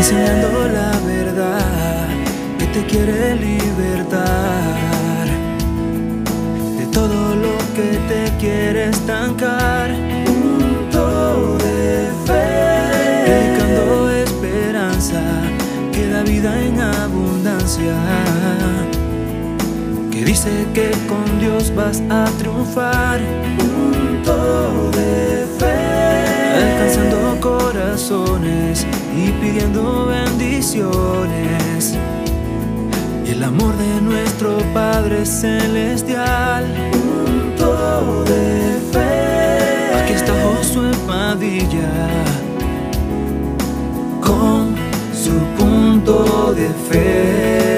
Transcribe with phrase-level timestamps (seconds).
[0.00, 2.08] enseñando la verdad
[2.58, 5.26] que te quiere libertar
[6.78, 9.90] de todo lo que te quiere estancar.
[10.24, 12.46] Punto de fe,
[13.26, 15.22] predicando esperanza
[15.92, 17.94] que da vida en abundancia.
[20.10, 23.20] Que dice que con Dios vas a triunfar.
[23.58, 25.29] Punto de
[29.16, 31.98] y pidiendo bendiciones.
[33.26, 36.64] Y el amor de nuestro Padre Celestial.
[36.92, 39.94] Punto de fe.
[40.02, 42.08] Aquí está Josué Padilla
[44.20, 44.74] con
[45.12, 47.69] su punto de fe.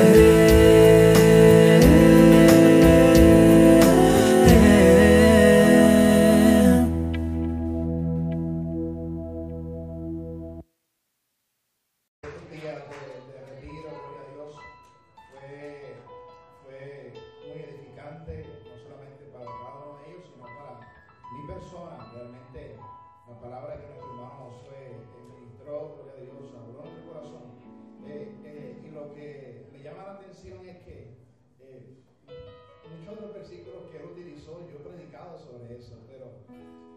[35.70, 36.26] Eso, pero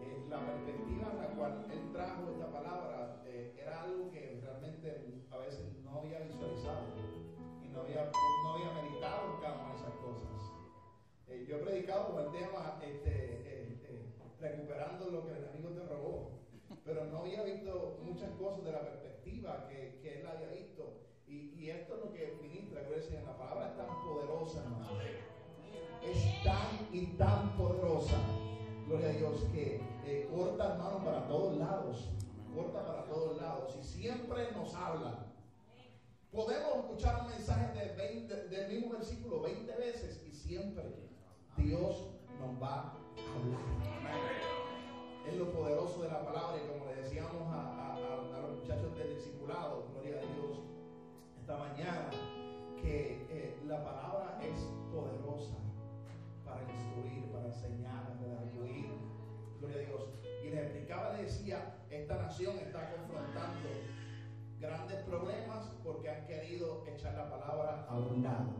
[0.02, 5.24] eh, la perspectiva en la cual él trajo esta palabra eh, era algo que realmente
[5.30, 6.82] a veces no había visualizado
[7.62, 8.10] y no había,
[8.42, 10.26] no había meditado cada una de esas cosas.
[11.28, 13.36] Eh, yo he predicado con el tema este,
[14.40, 16.30] recuperando lo que el enemigo te robó,
[16.84, 21.02] pero no había visto muchas cosas de la perspectiva que, que él había visto.
[21.26, 23.24] Y, y esto es lo que ministra, Señor.
[23.24, 24.86] La palabra es tan poderosa, hermano.
[26.02, 28.16] Es tan y tan poderosa,
[28.86, 32.08] gloria a Dios, que eh, corta, hermano, para todos lados.
[32.54, 33.76] Corta para todos lados.
[33.78, 35.26] Y siempre nos habla.
[36.32, 40.84] Podemos escuchar un mensaje de 20 del mismo versículo 20 veces y siempre
[41.56, 43.60] Dios nos va a hablar.
[45.26, 47.85] Es lo poderoso de la palabra y como le decíamos a,
[65.06, 68.50] problemas porque han querido echar la palabra a un lado.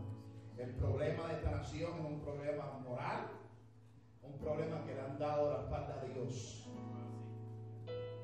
[0.56, 3.26] El problema de esta nación es un problema moral,
[4.22, 6.68] un problema que le han dado la espalda a Dios.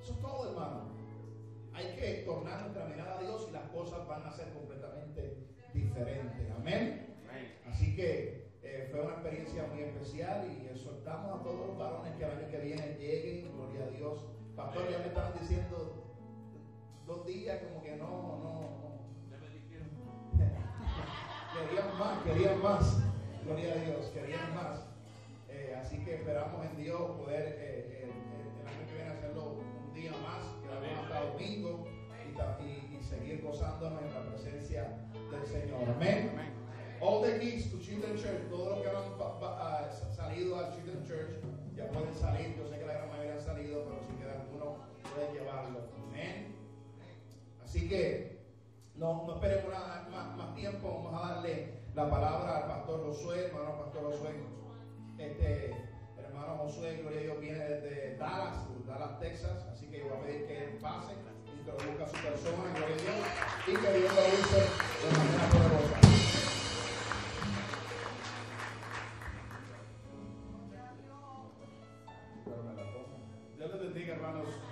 [0.00, 0.92] Eso es todo, hermano.
[1.74, 6.50] Hay que tornar nuestra mirada a Dios y las cosas van a ser completamente diferentes.
[6.56, 7.08] Amén.
[7.68, 12.24] Así que eh, fue una experiencia muy especial y exhortamos a todos los varones que
[12.24, 14.26] el año que viene lleguen, gloria a Dios.
[14.54, 16.01] Pastor, ya me estaban diciendo
[17.06, 18.92] dos días como que no, no, no.
[21.68, 22.98] querían más, querían más.
[23.44, 24.80] Gloria a Dios, querían más.
[25.48, 29.92] Eh, así que esperamos en Dios poder eh, el, el- año que viene hacerlo un
[29.94, 31.84] día más, que hasta domingo
[32.60, 34.96] y, y- seguir gozándonos en la presencia
[35.30, 35.88] del Señor.
[35.96, 36.30] Amén.
[37.00, 38.94] All the kids to Children's Church, todos los que han
[39.92, 41.32] sa- salido al Children's Church
[41.76, 42.56] ya pueden salir.
[42.56, 44.76] Yo sé que la gran mayoría han salido, pero si queda alguno,
[45.12, 45.80] pueden llevarlo.
[46.08, 46.51] Amén.
[47.72, 48.38] Así que
[48.96, 53.46] no, no esperemos nada más, más tiempo, vamos a darle la palabra al pastor Josué,
[53.46, 54.34] hermano pastor Josué.
[55.16, 55.74] Este
[56.18, 60.46] hermano Josué, gloria a Dios, viene desde Dallas, Dallas, Texas, así que voy a pedir
[60.46, 61.14] que él pase,
[61.58, 63.16] introduzca a su persona, gloria a Dios,
[63.68, 64.60] y que Dios lo use
[65.00, 66.00] de manera poderosa.
[73.56, 74.71] Dios les bendiga, hermanos.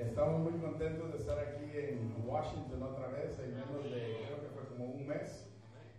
[0.00, 4.48] Estamos muy contentos de estar aquí en Washington otra vez, en menos de, creo que
[4.54, 5.46] fue como un mes.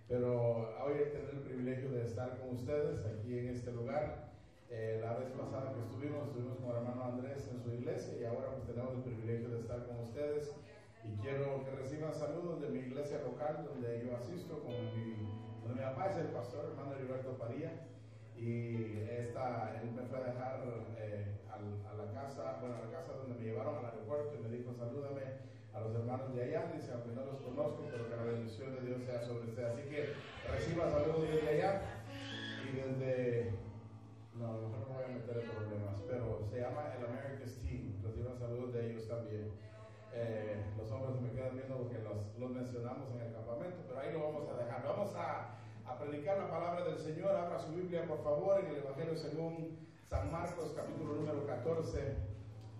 [0.07, 4.31] Pero hoy tener el privilegio de estar con ustedes aquí en este lugar.
[4.71, 8.25] Eh, la vez pasada que estuvimos, estuvimos con el hermano Andrés en su iglesia y
[8.25, 10.51] ahora pues tenemos el privilegio de estar con ustedes.
[11.03, 15.29] Y quiero que reciban saludos de mi iglesia local donde yo asisto, con mi,
[15.61, 17.87] donde mi papá es el pastor, hermano Heriberto Paría.
[18.35, 20.63] Y esta, él me fue a dejar
[20.97, 24.41] eh, al- a, la casa, bueno, a la casa donde me llevaron al aeropuerto y
[24.43, 25.21] me dijo, salúdame
[25.73, 28.81] a los hermanos de allá, dice, aunque no los conozco, pero que la bendición de
[28.81, 29.63] Dios sea sobre usted.
[29.63, 30.13] Así que
[30.49, 31.81] reciba saludos desde allá
[32.65, 33.51] y desde,
[34.35, 37.55] no, a lo mejor no voy a meter en problemas, pero se llama el America's
[37.61, 39.51] Team, reciban saludos de ellos también.
[40.13, 44.11] Eh, los hombres me quedan viendo porque los, los mencionamos en el campamento, pero ahí
[44.11, 44.83] lo vamos a dejar.
[44.83, 45.55] Vamos a,
[45.87, 47.31] a predicar la palabra del Señor.
[47.33, 49.77] Abra su Biblia, por favor, en el Evangelio según
[50.11, 52.17] San Marcos, capítulo número 14.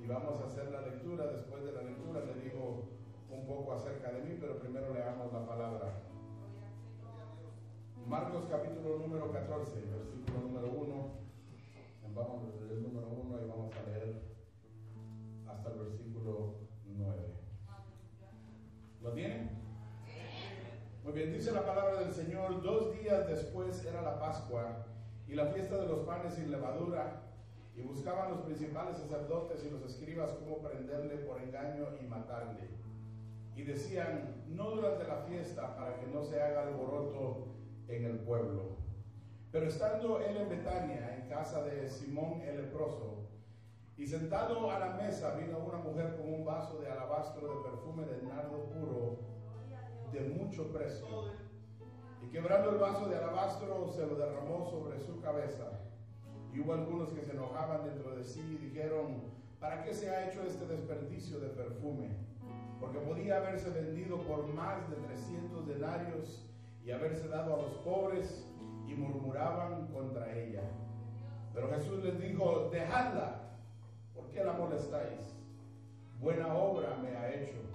[0.03, 1.27] Y vamos a hacer la lectura.
[1.27, 2.89] Después de la lectura le digo
[3.29, 5.93] un poco acerca de mí, pero primero leamos la palabra.
[8.05, 11.11] Marcos capítulo número 14, versículo número 1.
[12.13, 14.23] Vamos desde el número 1 y vamos a leer
[15.47, 16.55] hasta el versículo
[16.85, 17.33] 9.
[19.03, 19.51] ¿Lo tienen?
[21.05, 24.90] Muy bien, dice la palabra del Señor, dos días después era la Pascua
[25.31, 27.21] y la fiesta de los panes sin levadura,
[27.73, 32.67] y buscaban los principales sacerdotes y los escribas cómo prenderle por engaño y matarle.
[33.55, 37.47] Y decían, no durante la fiesta para que no se haga alboroto
[37.87, 38.75] en el pueblo.
[39.53, 43.29] Pero estando él en Betania, en casa de Simón el leproso,
[43.95, 48.05] y sentado a la mesa vino una mujer con un vaso de alabastro de perfume
[48.05, 49.19] de nardo puro
[50.11, 51.07] de mucho precio.
[52.31, 55.81] Quebrando el vaso de alabastro se lo derramó sobre su cabeza.
[56.53, 59.21] Y hubo algunos que se enojaban dentro de sí y dijeron,
[59.59, 62.15] ¿para qué se ha hecho este desperdicio de perfume?
[62.79, 66.49] Porque podía haberse vendido por más de 300 denarios
[66.85, 68.47] y haberse dado a los pobres
[68.87, 70.63] y murmuraban contra ella.
[71.53, 73.41] Pero Jesús les dijo, dejadla,
[74.15, 75.35] ¿por qué la molestáis?
[76.21, 77.70] Buena obra me ha hecho.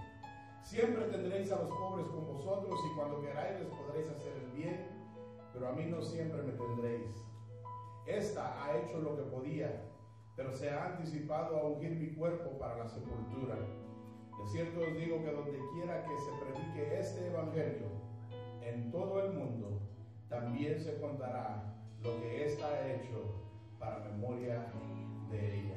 [0.66, 4.88] Siempre tendréis a los pobres con vosotros y cuando queráis les podréis hacer el bien,
[5.52, 7.24] pero a mí no siempre me tendréis.
[8.04, 9.84] Esta ha hecho lo que podía,
[10.34, 13.54] pero se ha anticipado a ungir mi cuerpo para la sepultura.
[13.54, 17.86] De cierto os digo que donde quiera que se predique este evangelio,
[18.60, 19.80] en todo el mundo,
[20.28, 23.36] también se contará lo que ésta ha hecho
[23.78, 24.66] para memoria
[25.30, 25.76] de ella.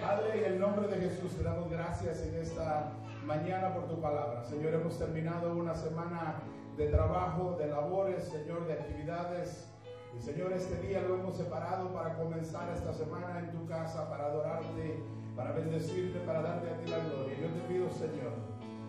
[0.00, 2.92] Padre, en el nombre de Jesús te damos gracias en esta
[3.26, 4.42] mañana por tu palabra.
[4.44, 6.42] Señor, hemos terminado una semana
[6.76, 9.72] de trabajo, de labores, Señor, de actividades.
[10.16, 14.26] Y Señor, este día lo hemos separado para comenzar esta semana en tu casa, para
[14.26, 15.02] adorarte,
[15.36, 17.36] para bendecirte, para darte a ti la gloria.
[17.40, 18.32] Yo te pido, Señor,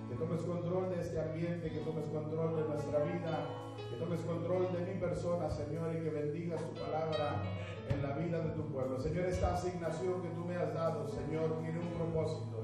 [0.09, 3.45] que tomes control de este ambiente, que tomes control de nuestra vida,
[3.89, 7.43] que tomes control de mi persona, Señor, y que bendigas tu palabra
[7.89, 8.99] en la vida de tu pueblo.
[8.99, 12.60] Señor, esta asignación que tú me has dado, Señor, tiene un propósito.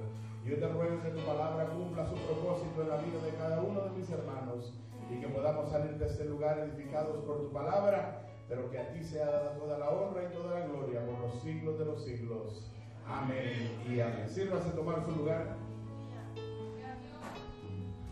[0.47, 3.81] Yo te ruego que tu palabra cumpla su propósito en la vida de cada uno
[3.81, 4.73] de mis hermanos
[5.11, 9.03] y que podamos salir de este lugar edificados por tu palabra, pero que a ti
[9.03, 12.71] sea dada toda la honra y toda la gloria por los siglos de los siglos.
[13.05, 14.29] Amén y amén.
[14.29, 15.57] Sírvase tomar su lugar.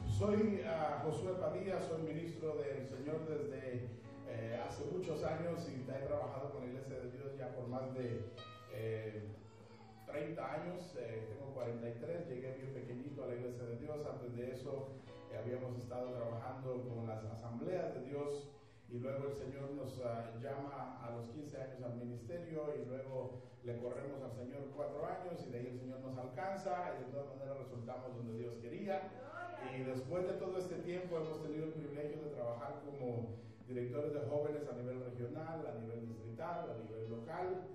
[0.06, 3.88] Soy uh, Josué Padilla, soy ministro del Señor desde
[4.28, 7.94] eh, hace muchos años y he trabajado con la Iglesia de Dios ya por más
[7.94, 8.26] de
[8.74, 9.24] eh,
[10.06, 14.52] 30 años, eh, tengo 43, llegué bien pequeñito a la Iglesia de Dios, antes de
[14.52, 14.90] eso
[15.32, 18.50] eh, habíamos estado trabajando con las asambleas de Dios
[18.90, 23.42] y luego el Señor nos uh, llama a los 15 años al ministerio y luego
[23.64, 27.12] le corremos al Señor cuatro años y de ahí el Señor nos alcanza y de
[27.12, 29.10] todas maneras resultamos donde Dios quería.
[29.76, 33.36] Y después de todo este tiempo hemos tenido el privilegio de trabajar como
[33.68, 37.66] directores de jóvenes a nivel regional, a nivel distrital, a nivel local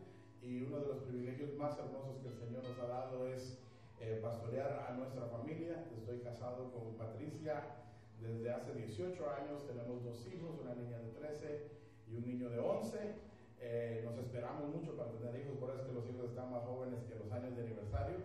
[0.43, 3.59] y uno de los privilegios más hermosos que el Señor nos ha dado es
[4.01, 5.85] eh, pastorear a nuestra familia.
[5.97, 7.63] Estoy casado con Patricia
[8.21, 11.71] desde hace 18 años, tenemos dos hijos, una niña de 13
[12.09, 12.99] y un niño de 11.
[13.63, 16.64] Eh, nos esperamos mucho para tener hijos, por eso es que los hijos están más
[16.64, 18.17] jóvenes que los años de aniversario.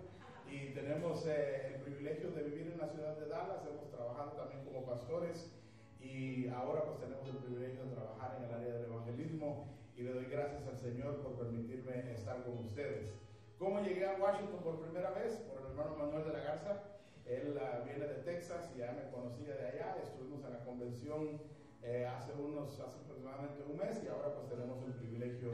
[0.50, 4.63] Y tenemos eh, el privilegio de vivir en la ciudad de Dallas, hemos trabajado también
[4.63, 5.51] como pastores
[6.00, 10.14] y ahora pues tenemos el privilegio de trabajar en el área del evangelismo y le
[10.14, 13.14] doy gracias al Señor por permitirme estar con ustedes.
[13.58, 15.38] ¿Cómo llegué a Washington por primera vez?
[15.48, 16.84] Por el hermano Manuel de la Garza.
[17.25, 19.96] Él uh, viene de Texas y ya me conocía de allá.
[20.04, 21.40] Estuvimos en la convención
[21.82, 25.52] eh, hace unos, hace aproximadamente un mes y ahora pues tenemos el privilegio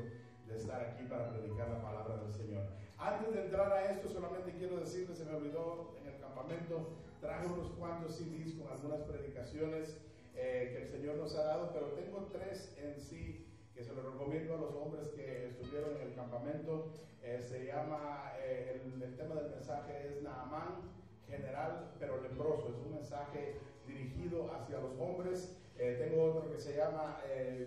[0.48, 2.64] de estar aquí para predicar la palabra del Señor.
[2.98, 7.46] Antes de entrar a esto, solamente quiero decirles, se me olvidó en el campamento, traje
[7.48, 9.98] unos cuantos CDs con algunas predicaciones
[10.36, 13.51] eh, que el Señor nos ha dado, pero tengo tres en sí
[13.82, 16.90] que se lo recomiendo a los hombres que estuvieron en el campamento.
[17.24, 20.94] Eh, se llama, eh, el, el, tema del mensaje es Naamán,
[21.28, 22.70] general pero leproso.
[22.70, 23.56] Es un mensaje
[23.88, 25.58] dirigido hacia los hombres.
[25.80, 27.22] Eh, tengo otro que se llama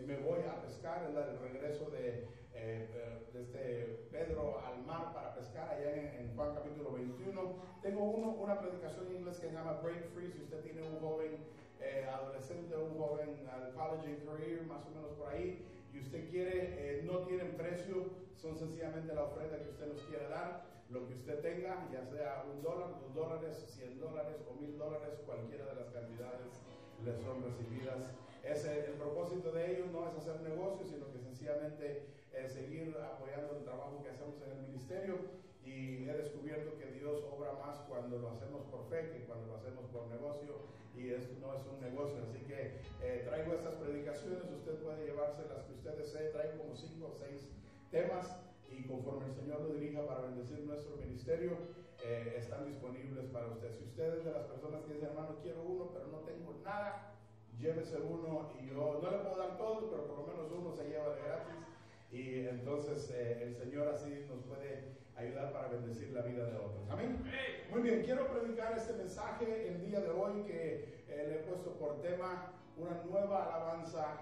[0.07, 5.69] Me voy a pescar, es el regreso de, de este Pedro al mar para pescar
[5.69, 7.57] allá en, en, Juan capítulo 21.
[7.83, 10.31] Tengo uno, una predicación en inglés que se llama Break Free.
[10.31, 11.39] Si usted tiene un joven
[12.09, 16.75] adolescente, un joven al college and career, más o menos por ahí, y usted quiere,
[16.77, 21.15] eh, no tienen precio, son sencillamente la ofrenda que usted nos quiere dar, lo que
[21.15, 25.75] usted tenga, ya sea un dólar, dos dólares, cien dólares o mil dólares, cualquiera de
[25.77, 26.51] las cantidades
[27.05, 28.11] le son recibidas.
[28.43, 32.03] Ese, el propósito de ellos no es hacer negocios, sino que sencillamente
[32.35, 35.19] eh, seguir apoyando el trabajo que hacemos en el ministerio
[35.65, 39.57] y he descubierto que Dios obra más cuando lo hacemos por fe que cuando lo
[39.57, 40.61] hacemos por negocio
[40.95, 42.23] y esto no es un negocio.
[42.23, 46.77] Así que eh, traigo estas predicaciones, usted puede llevarse las que usted desee, traigo como
[46.77, 47.49] cinco o seis
[47.91, 48.37] temas
[48.71, 51.59] y conforme el Señor lo dirija para bendecir nuestro ministerio,
[52.05, 53.73] eh, están disponibles para usted.
[53.79, 57.15] Si usted es de las personas que dicen, hermano, quiero uno, pero no tengo nada,
[57.59, 60.89] llévese uno y yo no le puedo dar todo, pero por lo menos uno se
[60.89, 61.55] lleva de gratis.
[62.13, 66.91] Y entonces eh, el Señor así nos puede ayudar para bendecir la vida de otros.
[66.91, 67.23] Amén.
[67.71, 71.73] Muy bien, quiero predicar este mensaje el día de hoy que eh, le he puesto
[71.73, 74.19] por tema una nueva alabanza,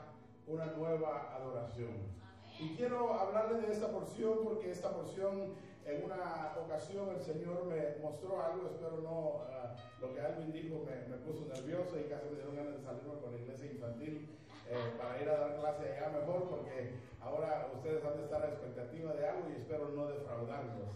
[0.47, 2.13] una nueva adoración.
[2.59, 7.97] Y quiero hablarle de esta porción porque esta porción en una ocasión el Señor me
[8.01, 12.27] mostró algo, espero no, uh, lo que Alvin dijo me, me, puso nervioso y casi
[12.27, 14.29] me dieron ganas de salirme con la iglesia infantil
[14.71, 18.49] eh, para ir a dar clase allá mejor porque ahora ustedes han de estar a
[18.49, 20.91] expectativa de algo y espero no defraudarlos.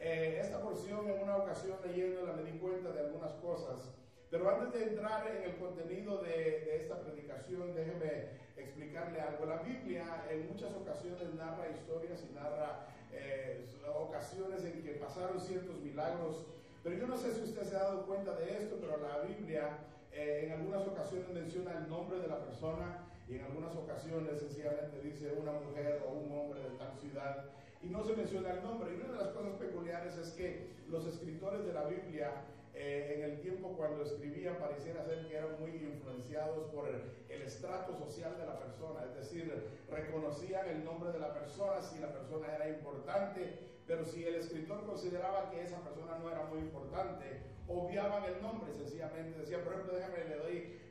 [0.00, 3.94] Eh, esta porción en una ocasión leyéndola me di cuenta de algunas cosas,
[4.30, 9.46] pero antes de entrar en el contenido de, de esta predicación, déjeme explicarle algo.
[9.46, 15.76] La Biblia en muchas ocasiones narra historias y narra eh, ocasiones en que pasaron ciertos
[15.80, 16.46] milagros,
[16.82, 19.78] pero yo no sé si usted se ha dado cuenta de esto, pero la Biblia
[20.12, 25.00] eh, en algunas ocasiones menciona el nombre de la persona y en algunas ocasiones sencillamente
[25.00, 27.44] dice una mujer o un hombre de tal ciudad
[27.82, 28.92] y no se menciona el nombre.
[28.92, 32.44] Y una de las cosas peculiares es que los escritores de la Biblia
[32.78, 37.16] eh, en el tiempo cuando escribían pareciera ser que eran muy influenciados por el,
[37.46, 39.54] estrato social de la persona, es decir,
[39.88, 43.56] reconocían el nombre de la persona si la persona era importante,
[43.86, 48.74] pero si el escritor consideraba que esa persona no era muy importante, obviaban el nombre,
[48.74, 50.45] sencillamente decían, por ejemplo, déjame le doy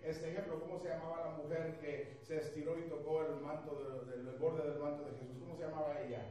[0.05, 4.38] este ejemplo, ¿cómo se llamaba la mujer que se estiró y tocó el manto del
[4.38, 5.38] borde del manto de Jesús?
[5.39, 6.25] ¿Cómo se llamaba ella?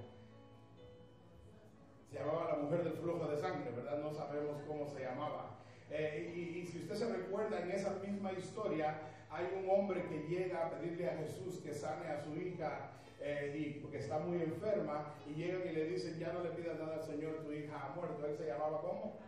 [2.14, 3.98] se llamaba la mujer del flujo de sangre, ¿verdad?
[3.98, 5.58] No sabemos cómo se llamaba.
[5.90, 9.00] Eh, y, y, si usted se recuerda, en esa misma historia
[9.30, 13.56] hay un hombre que llega a pedirle a Jesús que sane a su hija eh,
[13.58, 16.94] y porque está muy enferma y llegan y le dicen, ya no le pidas nada
[16.94, 18.24] al Señor, tu hija ha muerto.
[18.26, 19.18] Él se llamaba ¿cómo?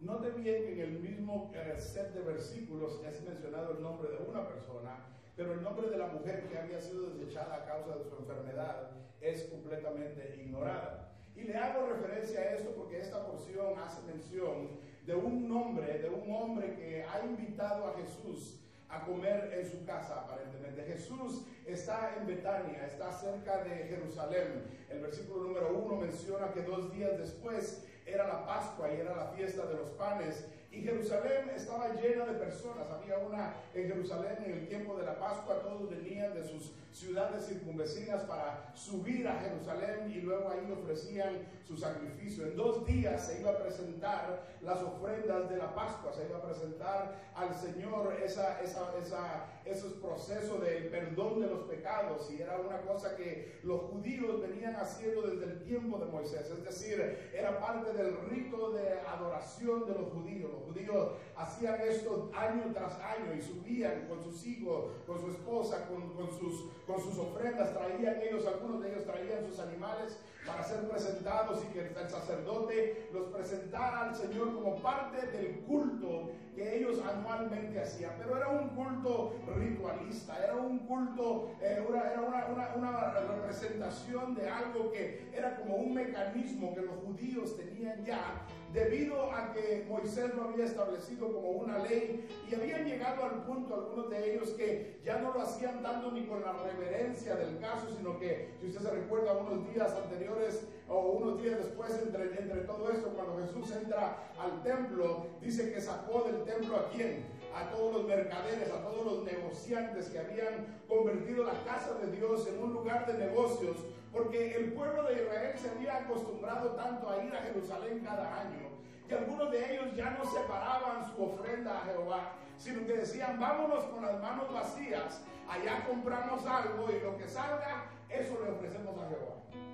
[0.00, 4.46] Note bien que en el mismo set de versículos es mencionado el nombre de una
[4.46, 4.96] persona,
[5.36, 8.92] pero el nombre de la mujer que había sido desechada a causa de su enfermedad
[9.20, 11.12] es completamente ignorada.
[11.34, 14.68] Y le hago referencia a esto porque esta porción hace mención
[15.04, 19.84] de un nombre, de un hombre que ha invitado a Jesús a comer en su
[19.84, 20.84] casa, aparentemente.
[20.84, 24.64] Jesús está en Betania, está cerca de Jerusalén.
[24.88, 29.26] El versículo número uno menciona que dos días después era la Pascua y era la
[29.26, 30.46] fiesta de los panes.
[30.70, 32.86] Y Jerusalén estaba llena de personas.
[32.90, 35.60] Había una en Jerusalén en el tiempo de la Pascua.
[35.62, 41.76] Todos venían de sus ciudades circunvecinas para subir a Jerusalén y luego ahí ofrecían su
[41.76, 42.46] sacrificio.
[42.46, 46.12] En dos días se iba a presentar las ofrendas de la Pascua.
[46.12, 51.60] Se iba a presentar al Señor esa, esa, esa, esos procesos de perdón de los
[51.64, 52.30] pecados.
[52.30, 56.50] Y era una cosa que los judíos venían haciendo desde el tiempo de Moisés.
[56.50, 62.30] Es decir, era parte del rito de adoración de los judíos los judíos hacían esto
[62.34, 67.00] año tras año y subían con sus hijos, con su esposa, con, con, sus, con
[67.00, 71.80] sus ofrendas, traían ellos, algunos de ellos traían sus animales para ser presentados y que
[71.80, 78.12] el sacerdote los presentara al Señor como parte del culto que ellos anualmente hacían.
[78.18, 84.48] Pero era un culto ritualista, era un culto, eh, era una, una, una representación de
[84.48, 90.34] algo que era como un mecanismo que los judíos tenían ya debido a que Moisés
[90.34, 94.98] lo había establecido como una ley y habían llegado al punto algunos de ellos que
[95.04, 98.82] ya no lo hacían tanto ni con la reverencia del caso, sino que si usted
[98.82, 102.28] se recuerda unos días anteriores o unos días después entre,
[102.62, 107.38] todo esto, cuando Jesús entra al templo, dice que sacó del templo a quién?
[107.54, 112.46] a todos los mercaderes, a todos los negociantes que habían convertido la casa de Dios
[112.46, 113.76] en un lugar de negocios,
[114.12, 118.68] porque el pueblo de Israel se había acostumbrado tanto a ir a Jerusalén cada año,
[119.08, 123.84] que algunos de ellos ya no separaban su ofrenda a Jehová, sino que decían, vámonos
[123.84, 129.08] con las manos vacías, allá compramos algo y lo que salga, eso le ofrecemos a
[129.08, 129.67] Jehová.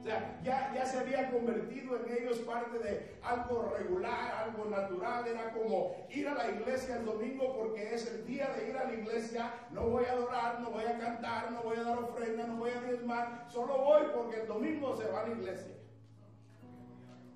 [0.00, 5.26] O sea, ya, ya se había convertido en ellos parte de algo regular, algo natural.
[5.26, 8.84] Era como ir a la iglesia el domingo porque es el día de ir a
[8.84, 9.52] la iglesia.
[9.70, 12.70] No voy a adorar, no voy a cantar, no voy a dar ofrenda, no voy
[12.70, 13.46] a diezmar.
[13.50, 15.79] Solo voy porque el domingo se va a la iglesia.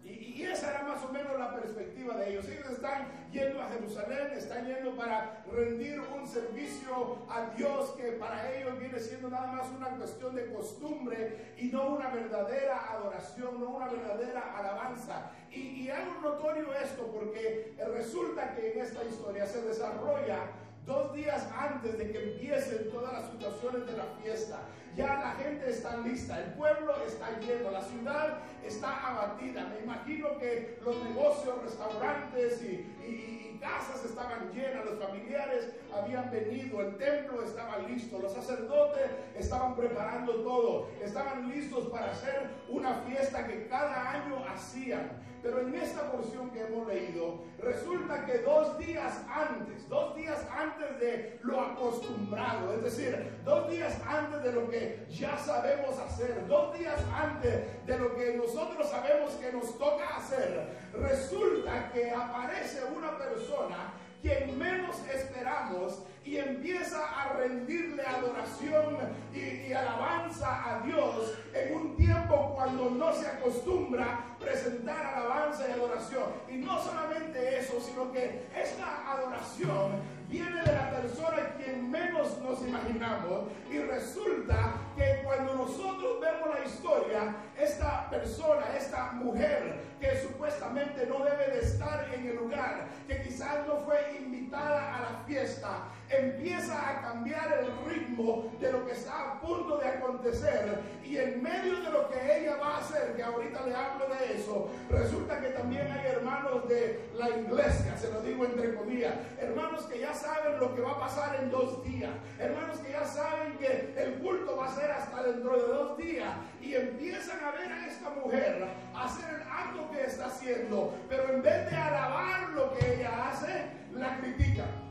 [0.05, 2.47] Y, esa era más o menos la perspectiva de ellos.
[2.47, 8.53] Ellos están yendo a Jerusalén, están yendo para rendir un servicio a Dios que para
[8.53, 13.71] ellos viene siendo nada más una cuestión de costumbre y no una verdadera adoración, no
[13.71, 15.31] una verdadera alabanza.
[15.51, 20.41] Y, y hago notorio esto porque resulta que en esta historia se desarrolla
[20.87, 24.61] dos días antes de que empiecen todas las situaciones de la fiesta.
[24.97, 29.67] Ya la gente está lista, el pueblo está lleno, la ciudad está abatida.
[29.67, 32.67] Me imagino que los negocios, restaurantes y,
[33.05, 39.11] y- y casas estaban llenas, los familiares habían venido, el templo estaba listo, los sacerdotes
[39.37, 45.11] estaban preparando todo, estaban listos para hacer una fiesta que cada año hacían.
[45.45, 50.99] Pero en esta porción que hemos leído, resulta que dos días antes, dos días antes
[50.99, 56.79] de lo acostumbrado, es decir, dos días antes de lo que ya sabemos hacer, dos
[56.79, 63.19] días antes de lo que nosotros sabemos que nos toca hacer, resulta que aparece una
[63.19, 68.97] persona quien menos esperamos y empieza a rendirle adoración
[69.35, 76.25] y, alabanza a Dios en un tiempo cuando no se acostumbra presentar alabanza y adoración.
[76.49, 82.61] Y no solamente eso, sino que esta adoración viene de la persona quien menos nos
[82.63, 91.07] imaginamos y resulta que cuando nosotros vemos la historia, esta persona, esta mujer que supuestamente
[91.07, 95.85] no debe de estar en el lugar, que quizás no fue invitada a la fiesta,
[96.11, 100.79] empieza a cambiar el ritmo de lo que está a punto de acontecer.
[101.05, 104.35] Y en medio de lo que ella va a hacer, que ahorita le hablo de
[104.37, 109.85] eso, resulta que también hay hermanos de la iglesia, se lo digo entre comillas, hermanos
[109.85, 110.34] que ya saben
[110.65, 114.57] lo que va a pasar en dos días, hermanos que ya saben que el culto
[114.57, 116.33] va a ser hasta dentro de dos días.
[116.63, 121.43] Y empiezan a ver a esta mujer hacer el acto que está haciendo, pero en
[121.43, 124.84] vez de alabar lo que ella hace, la critican.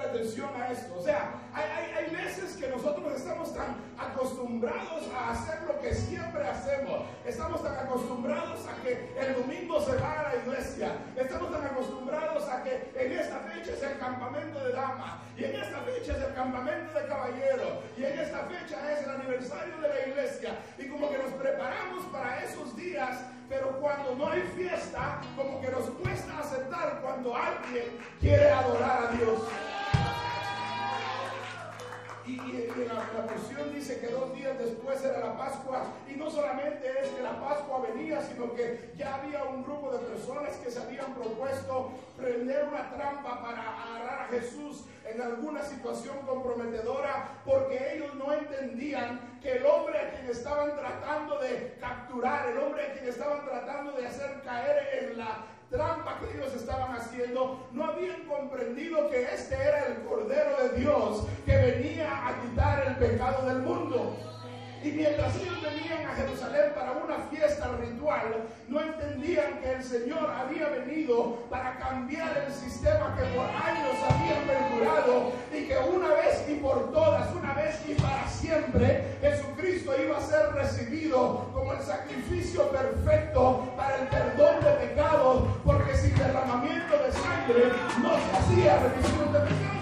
[0.00, 0.98] Atención a esto.
[0.98, 5.94] O sea, hay, hay- hay veces que nosotros estamos tan acostumbrados a hacer lo que
[5.94, 7.02] siempre hacemos.
[7.24, 10.92] Estamos tan acostumbrados a que el domingo se va a la iglesia.
[11.16, 15.20] Estamos tan acostumbrados a que en esta fecha es el campamento de damas.
[15.36, 17.72] Y en esta fecha es el campamento de caballeros.
[17.96, 20.58] Y en esta fecha es el aniversario de la iglesia.
[20.78, 23.20] Y como que nos preparamos para esos días.
[23.50, 29.16] Pero cuando no hay fiesta, como que nos cuesta aceptar cuando alguien quiere adorar a
[29.16, 29.42] Dios.
[32.30, 35.82] Y, la, la dice que dos días después era la Pascua.
[36.08, 39.98] Y no solamente es que la Pascua venía, sino que ya había un grupo de
[39.98, 46.18] personas que se habían propuesto prender una trampa para agarrar a Jesús en alguna situación
[46.24, 52.58] comprometedora, porque ellos no entendían que el hombre a quien estaban tratando de capturar, el
[52.58, 57.68] hombre a quien estaban tratando de hacer caer en la trampa que ellos estaban haciendo,
[57.72, 62.96] no habían comprendido que este era el Cordero de Dios que venía a quitar el
[62.96, 64.16] pecado del mundo.
[64.82, 70.30] Y mientras ellos venían a Jerusalén para una fiesta ritual, no entendían que el Señor
[70.30, 76.44] había venido para cambiar el sistema que por años había perdurado y que una vez
[76.48, 81.80] y por todas, una vez y para siempre, Jesucristo iba a ser recibido como el
[81.82, 88.78] sacrificio perfecto para el perdón de pecados, porque sin derramamiento de sangre no se hacía
[88.78, 89.80] remisión de pecados.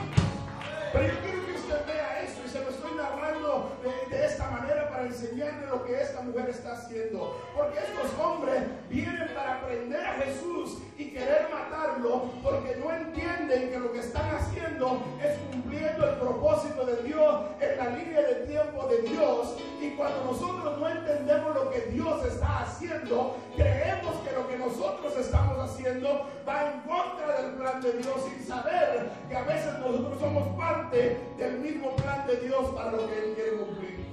[0.93, 4.89] Pero quiero que usted vea esto y se lo estoy narrando de, de esta manera
[4.89, 7.41] para enseñarle lo que esta mujer está haciendo.
[7.55, 13.79] Porque estos hombres vienen para prender a Jesús y querer matarlo porque no entienden que
[13.79, 18.87] lo que están haciendo es cumpliendo el propósito de Dios en la línea de tiempo
[18.87, 19.57] de Dios.
[19.81, 25.17] Y cuando nosotros no entendemos lo que Dios está haciendo, creemos que lo que nosotros
[25.17, 30.19] estamos haciendo va en contra del plan de Dios sin saber que a veces nosotros
[30.19, 34.08] somos parte del mismo plan de Dios para lo que Él quiere cumplir.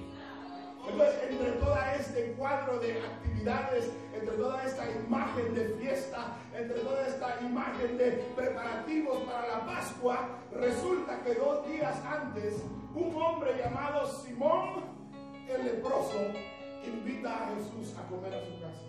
[2.66, 9.18] Cuadro de actividades, entre toda esta imagen de fiesta, entre toda esta imagen de preparativos
[9.24, 14.84] para la Pascua, resulta que dos días antes, un hombre llamado Simón
[15.48, 16.20] el leproso
[16.84, 18.84] invita a Jesús a comer a su casa.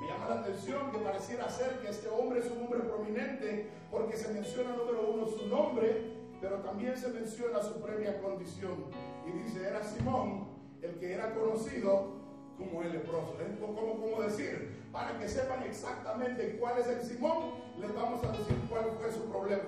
[0.00, 4.16] Me llama la atención que pareciera ser que este hombre es un hombre prominente porque
[4.16, 8.84] se menciona número uno su nombre, pero también se menciona su previa condición.
[9.26, 12.15] Y dice, era Simón el que era conocido
[12.56, 13.36] como el leproso.
[13.40, 18.32] Es como, como decir, para que sepan exactamente cuál es el Simón, les vamos a
[18.32, 19.64] decir cuál fue su problema.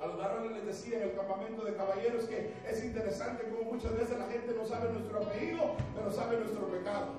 [0.00, 3.96] A los varones les decía en el campamento de caballeros que es interesante como muchas
[3.96, 7.14] veces la gente no sabe nuestro apellido, pero sabe nuestro pecado.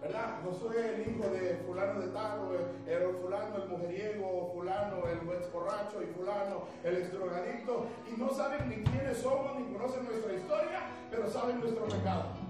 [0.00, 0.40] ¿Verdad?
[0.44, 5.28] No soy el hijo de fulano de tal, o el, fulano el mujeriego, fulano el
[5.36, 10.04] ex borracho, y fulano el ex drogadicto, y no saben ni quiénes somos, ni conocen
[10.04, 12.47] nuestra historia, pero saben nuestro pecado.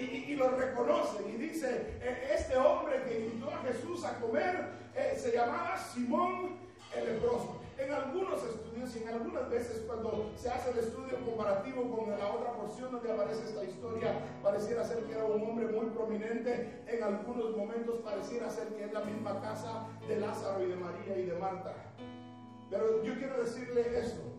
[0.00, 5.16] Y, lo reconocen y dice, e, este hombre que invitó a Jesús a comer eh,
[5.16, 6.56] se llamaba Simón
[6.96, 7.60] el leproso.
[7.76, 12.28] En algunos estudios y en algunas veces cuando se hace el estudio comparativo con la
[12.28, 16.82] otra porción donde aparece esta historia, pareciera ser que era un hombre muy prominente.
[16.86, 21.18] En algunos momentos pareciera ser que es la misma casa de Lázaro y de María
[21.18, 21.74] y de Marta.
[22.70, 24.37] Pero yo quiero decirle esto.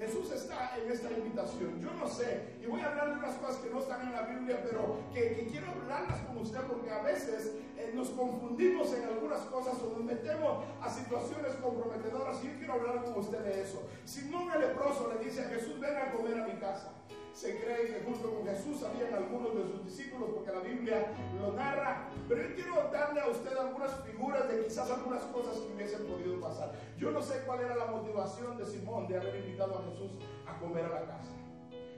[0.00, 1.78] Jesús está en esta invitación.
[1.78, 4.22] Yo no sé, y voy a hablar de unas cosas que no están en la
[4.22, 9.40] Biblia, pero que, quiero hablarlas con usted porque a veces eh, nos confundimos en algunas
[9.42, 13.82] cosas o nos metemos a situaciones comprometedoras y yo quiero hablar con usted de eso.
[14.06, 16.92] Simón el leproso le dice a Jesús, ven a comer a mi casa
[17.32, 21.06] se cree que junto con Jesús habían algunos de sus discípulos, porque la Biblia
[21.40, 22.08] lo narra.
[22.28, 26.40] Pero yo quiero darle a usted algunas figuras de quizás algunas cosas que hubiesen podido
[26.40, 26.72] pasar.
[26.98, 30.12] Yo no sé cuál era la motivación de Simón de haber invitado a Jesús
[30.46, 31.32] a comer a la casa.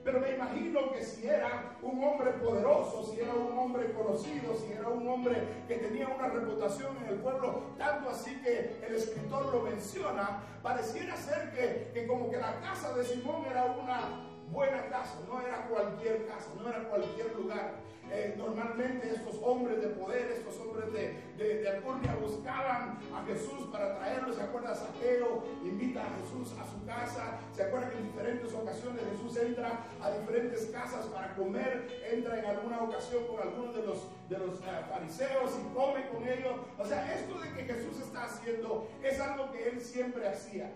[0.04, 4.72] Pero me imagino que si era un hombre poderoso, si era un hombre conocido, si
[4.72, 9.54] era un hombre que tenía una reputación en el pueblo, tanto así que el escritor
[9.54, 14.86] lo menciona, pareciera ser que, que como que la casa de Simón era una buena
[14.88, 17.74] casa, no era cualquier casa, no era cualquier lugar.
[18.10, 23.96] Eh, normalmente estos hombres de poder, estos hombres de, de, alcurnia buscaban a Jesús para
[23.96, 24.34] traerlo.
[24.34, 24.74] ¿Se acuerda?
[24.74, 27.38] Saqueo invita a Jesús a su casa.
[27.54, 32.02] ¿Se acuerda que en diferentes ocasiones Jesús entra a diferentes casas para comer?
[32.12, 36.28] Entra en alguna ocasión con algunos de los, de los eh, fariseos y come con
[36.28, 36.56] ellos.
[36.78, 40.70] O sea, esto de que Jesús está haciendo es algo que él siempre hacía.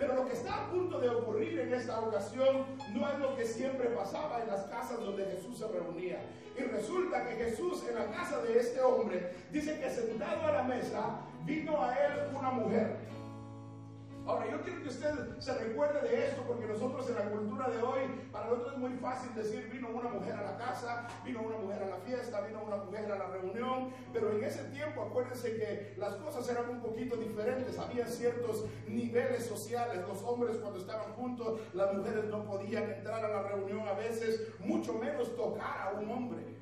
[0.00, 3.44] Pero lo que está a punto de ocurrir en esta ocasión no es lo que
[3.44, 6.22] siempre pasaba en las casas donde Jesús se reunía.
[6.56, 10.62] Y resulta que Jesús en la casa de este hombre dice que sentado a la
[10.62, 12.96] mesa vino a él una mujer.
[14.30, 17.82] Ahora, yo quiero que usted se recuerde de esto porque nosotros en la cultura de
[17.82, 21.58] hoy, para nosotros es muy fácil decir vino una mujer a la casa, vino una
[21.58, 25.56] mujer a la fiesta, vino una mujer a la reunión, pero en ese tiempo acuérdense
[25.56, 31.12] que las cosas eran un poquito diferentes, había ciertos niveles sociales, los hombres cuando estaban
[31.14, 35.98] juntos, las mujeres no podían entrar a la reunión a veces, mucho menos tocar a
[35.98, 36.59] un hombre.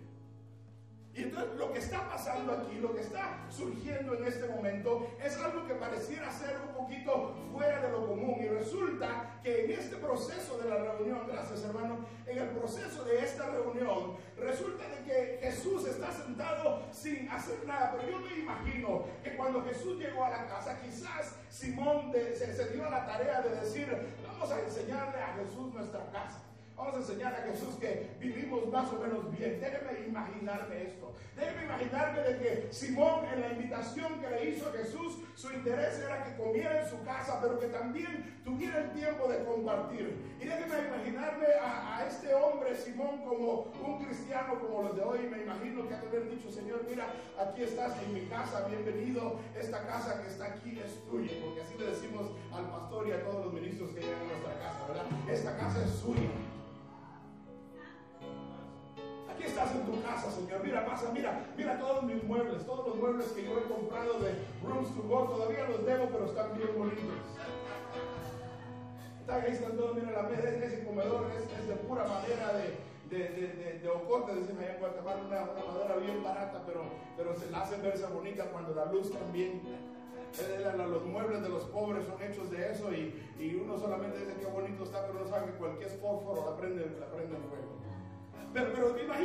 [1.18, 5.36] Y entonces lo que está pasando aquí, lo que está surgiendo en este momento, es
[5.38, 8.36] algo que pareciera ser un poquito fuera de lo común.
[8.40, 13.18] Y resulta que en este proceso de la reunión, gracias hermano, en el proceso de
[13.18, 17.96] esta reunión, resulta de que Jesús está sentado sin hacer nada.
[17.96, 22.68] Pero yo me imagino que cuando Jesús llegó a la casa, quizás Simón se, se
[22.68, 23.88] dio a la tarea de decir,
[24.24, 26.47] vamos a enseñarle a Jesús nuestra casa.
[26.78, 29.60] Vamos a enseñar a Jesús que vivimos más o menos bien.
[29.60, 31.12] Déjeme imaginarme esto.
[31.34, 35.98] Déjeme imaginarme de que Simón en la invitación que le hizo a Jesús, su interés
[35.98, 40.36] era que comiera en su casa, pero que también tuviera el tiempo de compartir.
[40.40, 45.28] Y déjeme imaginarme a, este hombre, Simón, como un cristiano como los de hoy.
[45.28, 49.40] Me imagino que ha de haber dicho, Señor, mira, aquí estás en mi casa, bienvenido.
[49.58, 53.24] Esta casa que está aquí es tuya, porque así le decimos al pastor y a
[53.24, 55.06] todos los ministros que llegan a nuestra casa, ¿verdad?
[55.28, 56.30] Esta casa es suya.
[59.38, 60.58] Aquí estás en tu casa, Señor.
[60.64, 64.34] Mira, pasa, mira, mira todos mis muebles, todos los muebles que yo he comprado de
[64.66, 65.30] Rooms to Go.
[65.30, 67.22] Todavía los debo, pero están bien bonitos.
[69.20, 72.82] Están ahí, están todos, mira, la mesa, ese comedor es, es de pura madera de,
[73.16, 76.82] de, de, de, ocote, dicen allá en Guatemala, una, madera bien barata, pero,
[77.16, 79.62] pero se la hace verse bonita cuando la luz también.
[80.40, 84.34] Eh, los muebles de los pobres son hechos de eso y, y uno solamente dice
[84.40, 87.67] qué bonito está, pero no sabe que cualquier fósforo la prende, la prende en fuego.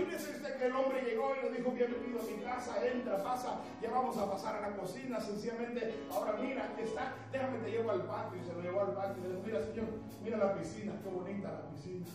[0.03, 3.61] Imagínese usted que el hombre llegó y le dijo, bienvenido a mi casa, entra, pasa,
[3.81, 7.91] ya vamos a pasar a la cocina, sencillamente, ahora mira, aquí está, déjame te llevo
[7.91, 9.85] al patio, y se lo llevó al patio, y le dijo, mira señor,
[10.21, 12.05] mira la piscina, qué bonita la piscina.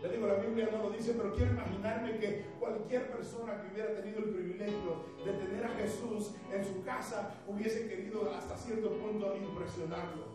[0.00, 3.94] Le digo, la Biblia no lo dice, pero quiero imaginarme que cualquier persona que hubiera
[3.94, 9.36] tenido el privilegio de tener a Jesús en su casa hubiese querido hasta cierto punto
[9.36, 10.31] impresionarlo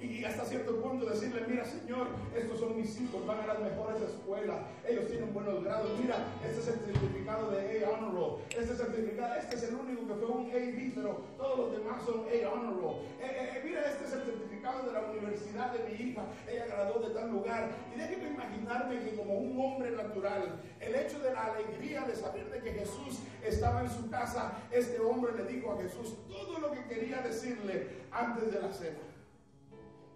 [0.00, 4.00] y hasta cierto punto decirle, mira Señor, estos son mis hijos, van a las mejores
[4.02, 4.58] escuelas,
[4.88, 9.34] ellos tienen buenos grados, mira, este es el certificado de A Honor Roll, este certificado,
[9.34, 12.80] este es el único que fue un AB, pero todos los demás son A Honor
[12.80, 12.96] Roll.
[13.20, 16.66] Eh, eh, eh, mira, este es el certificado de la universidad de mi hija, ella
[16.66, 17.70] graduó de tal lugar.
[17.94, 22.50] Y déjeme imaginarme que como un hombre natural, el hecho de la alegría de saber
[22.50, 26.70] de que Jesús estaba en su casa, este hombre le dijo a Jesús todo lo
[26.72, 29.07] que quería decirle antes de la cena.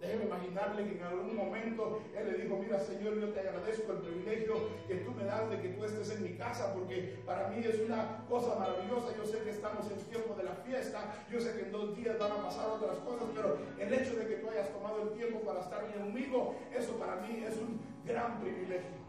[0.03, 3.99] Déjeme imaginarle que en algún momento él le dijo, mira Señor, yo te agradezco el
[3.99, 7.63] privilegio que tú me das de que tú estés en mi casa, porque para mí
[7.63, 9.15] es una cosa maravillosa.
[9.15, 12.19] Yo sé que estamos en tiempo de la fiesta, yo sé que en dos días
[12.19, 15.39] van a pasar otras cosas, pero el hecho de que tú hayas tomado el tiempo
[15.39, 19.02] para estar conmigo, eso para mí es un gran privilegio.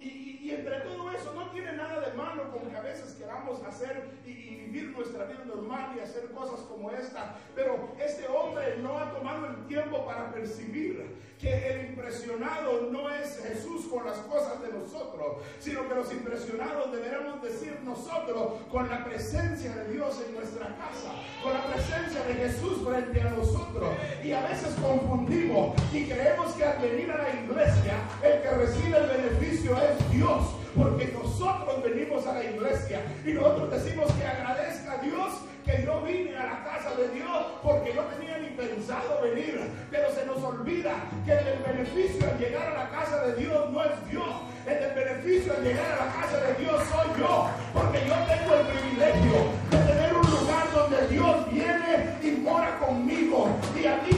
[0.00, 4.08] Y, entre todo eso no tiene nada de malo como que a veces queramos hacer
[4.24, 7.36] y, y, vivir nuestra vida normal y hacer cosas como esta.
[7.54, 13.40] Pero este hombre no ha tomado el tiempo para percibir que el impresionado no es
[13.46, 19.04] Jesús con las cosas de nosotros, sino que los impresionados deberemos decir nosotros con la
[19.04, 23.88] presencia de Dios en nuestra casa, con la presencia de Jesús frente a nosotros.
[24.24, 28.98] Y a veces confundimos y creemos que al venir a la iglesia el que recibe
[28.98, 34.92] el beneficio es Dios, porque nosotros venimos a la iglesia y nosotros decimos que agradezca
[34.92, 35.32] a Dios
[35.68, 39.60] que yo vine a la casa de Dios porque no tenía ni pensado venir.
[39.90, 40.94] Pero se nos olvida
[41.26, 44.28] que el beneficio al llegar a la casa de Dios no es Dios.
[44.66, 47.50] El beneficio al llegar a la casa de Dios soy yo.
[47.74, 49.32] Porque yo tengo el privilegio
[49.70, 54.17] de tener un lugar donde Dios viene y mora conmigo y habita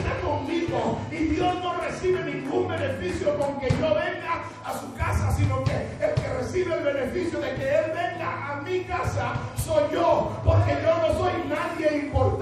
[3.21, 7.39] Beneficio con que yo venga a su casa, sino que el que recibe el beneficio
[7.39, 10.31] de que Él venga a mi casa soy yo.
[10.43, 12.40] Porque yo no soy nadie importante.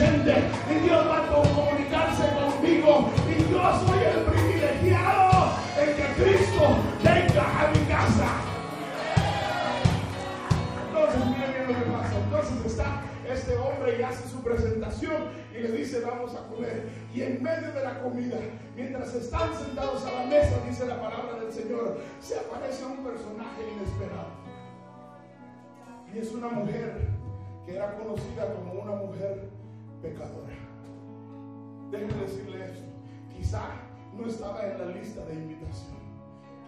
[0.00, 7.60] Y Dios va a comunicarse conmigo y yo soy el privilegiado en que Cristo venga
[7.60, 8.26] a mi casa.
[10.88, 12.16] Entonces, miren bien lo que pasa.
[12.24, 16.88] Entonces está este hombre y hace su presentación y le dice, vamos a comer.
[17.14, 18.38] Y en medio de la comida,
[18.74, 23.62] mientras están sentados a la mesa, dice la palabra del Señor, se aparece un personaje
[23.76, 24.42] inesperado.
[26.12, 27.08] Y es una mujer
[27.64, 29.53] que era conocida como una mujer
[30.04, 30.54] pecadora.
[31.90, 32.84] Déjenme decirle esto.
[33.34, 33.62] Quizá
[34.14, 35.96] no estaba en la lista de invitación.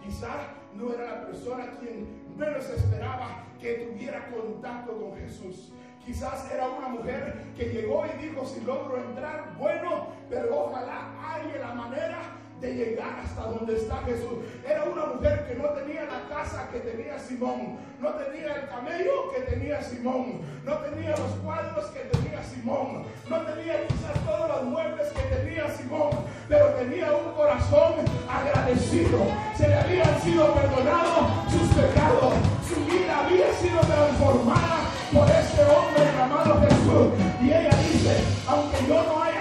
[0.03, 5.71] Quizá no era la persona quien menos esperaba que tuviera contacto con Jesús.
[6.05, 11.59] Quizás era una mujer que llegó y dijo, si logro entrar, bueno, pero ojalá haya
[11.59, 12.19] la manera
[12.59, 14.39] de llegar hasta donde está Jesús.
[14.67, 19.31] Era una mujer que no tenía la casa que tenía Simón, no tenía el camello
[19.33, 24.63] que tenía Simón, no tenía los cuadros que tenía Simón, no tenía quizás todos los
[24.63, 26.09] muebles que tenía Simón,
[26.49, 27.93] pero tenía un corazón
[28.29, 29.19] agradecido.
[29.55, 32.33] Se le habían sido perdonados sus pecados,
[32.67, 34.77] su vida había sido transformada
[35.13, 37.07] por este hombre llamado Jesús.
[37.41, 39.36] Y ella dice, aunque yo no haya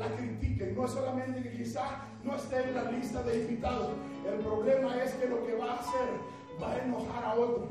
[0.00, 1.90] la critiquen, no es solamente que quizás
[2.24, 3.92] no esté en la lista de invitados.
[4.26, 6.08] El problema es que lo que va a hacer
[6.60, 7.68] va a enojar a otros.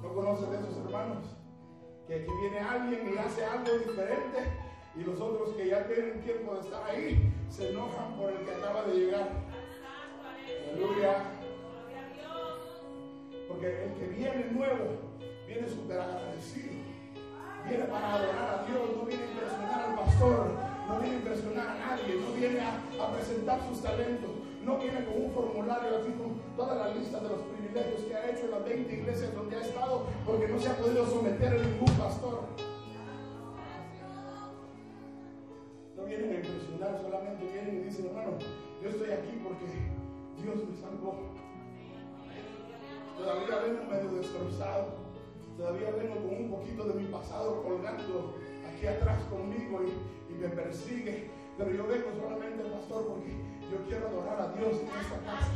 [0.00, 1.24] ¿No conocen de esos hermanos?
[2.06, 4.38] Que aquí viene alguien y hace algo diferente
[4.94, 8.54] y los otros que ya tienen tiempo de estar ahí se enojan por el que
[8.54, 9.30] acaba de llegar.
[10.70, 11.24] Aleluya.
[13.48, 16.81] Porque el que viene nuevo viene súper agradecido.
[17.68, 20.46] Viene para adorar a Dios, no viene a impresionar al pastor,
[20.88, 24.30] no viene a impresionar a nadie, no viene a, presentar sus talentos,
[24.64, 28.30] no viene con un formulario así con toda la lista de los privilegios que ha
[28.30, 31.62] hecho en las 20 iglesias donde ha estado, porque no se ha podido someter a
[31.62, 32.40] ningún pastor.
[35.96, 38.38] No vienen a impresionar, solamente vienen y dicen, hermano,
[38.82, 39.66] yo estoy aquí porque
[40.42, 41.32] Dios me salvó.
[43.16, 45.01] Todavía vengo medio destrozado.
[45.56, 48.34] Todavía vengo con un poquito de mi pasado colgando
[48.68, 51.30] aquí atrás conmigo y, y me persigue.
[51.58, 53.36] Pero yo vengo solamente, pastor, porque
[53.70, 55.52] yo quiero adorar a Dios en esta casa.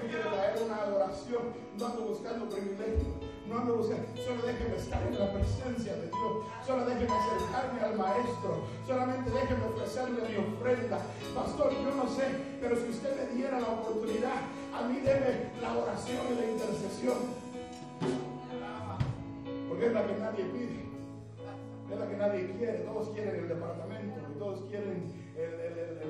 [0.00, 1.42] Yo quiero traer una adoración.
[1.78, 3.14] No ando buscando privilegio.
[3.48, 4.06] No ando buscando.
[4.16, 6.32] Solo déjeme estar en la presencia de Dios.
[6.66, 8.64] Solo déjeme acercarme al Maestro.
[8.86, 10.98] Solamente déjeme ofrecerle mi ofrenda.
[11.34, 12.24] Pastor, yo no sé,
[12.60, 14.40] pero si usted me diera la oportunidad,
[14.72, 17.39] a mí debe la oración y la intercesión.
[19.68, 20.80] Porque es la que nadie pide.
[21.92, 22.78] Es la que nadie quiere.
[22.80, 24.20] Todos quieren el departamento.
[24.38, 25.04] Todos quieren
[25.36, 26.00] el- el-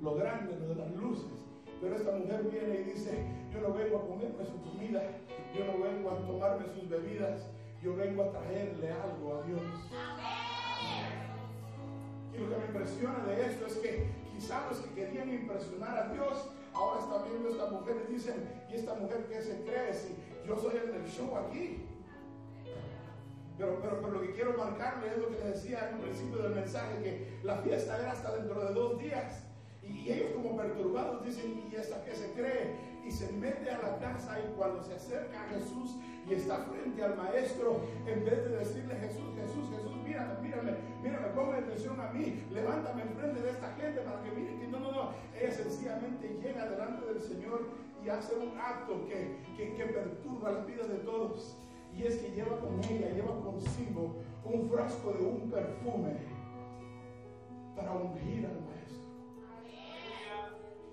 [0.00, 1.44] lo grande, lo de las luces.
[1.80, 5.02] Pero esta mujer viene y dice, yo no vengo a comerme su comida,
[5.56, 7.46] yo no vengo a tomarme sus bebidas,
[7.82, 9.60] yo vengo a traerle algo a Dios.
[12.34, 16.12] Y lo que me impresiona de esto es que quizás los que querían impresionar a
[16.12, 19.92] Dios, ahora están viendo a esta mujer y dicen, ¿y esta mujer qué se cree
[19.94, 20.14] si
[20.48, 21.84] yo soy el del show aquí?
[23.58, 26.42] Pero, pero, pero lo que quiero marcarle es lo que le decía en el principio
[26.42, 29.44] del mensaje, que la fiesta era hasta dentro de dos días.
[29.82, 32.76] Y ellos como perturbados dicen, ¿y esta qué se cree?
[33.04, 35.96] Y se mete a la casa y cuando se acerca a Jesús
[36.28, 41.28] y está frente al maestro, en vez de decirle Jesús, Jesús, Jesús, mírame, mírame, mírame,
[41.28, 44.92] ponme atención a mí, levántame enfrente de esta gente para que miren que no, no,
[44.92, 45.10] no.
[45.34, 47.66] Ella sencillamente llega delante del Señor
[48.04, 51.56] y hace un acto que, que, que perturba las vidas de todos.
[51.94, 56.16] Y es que lleva con ella, lleva consigo un frasco de un perfume
[57.74, 58.98] para ungir al maestro.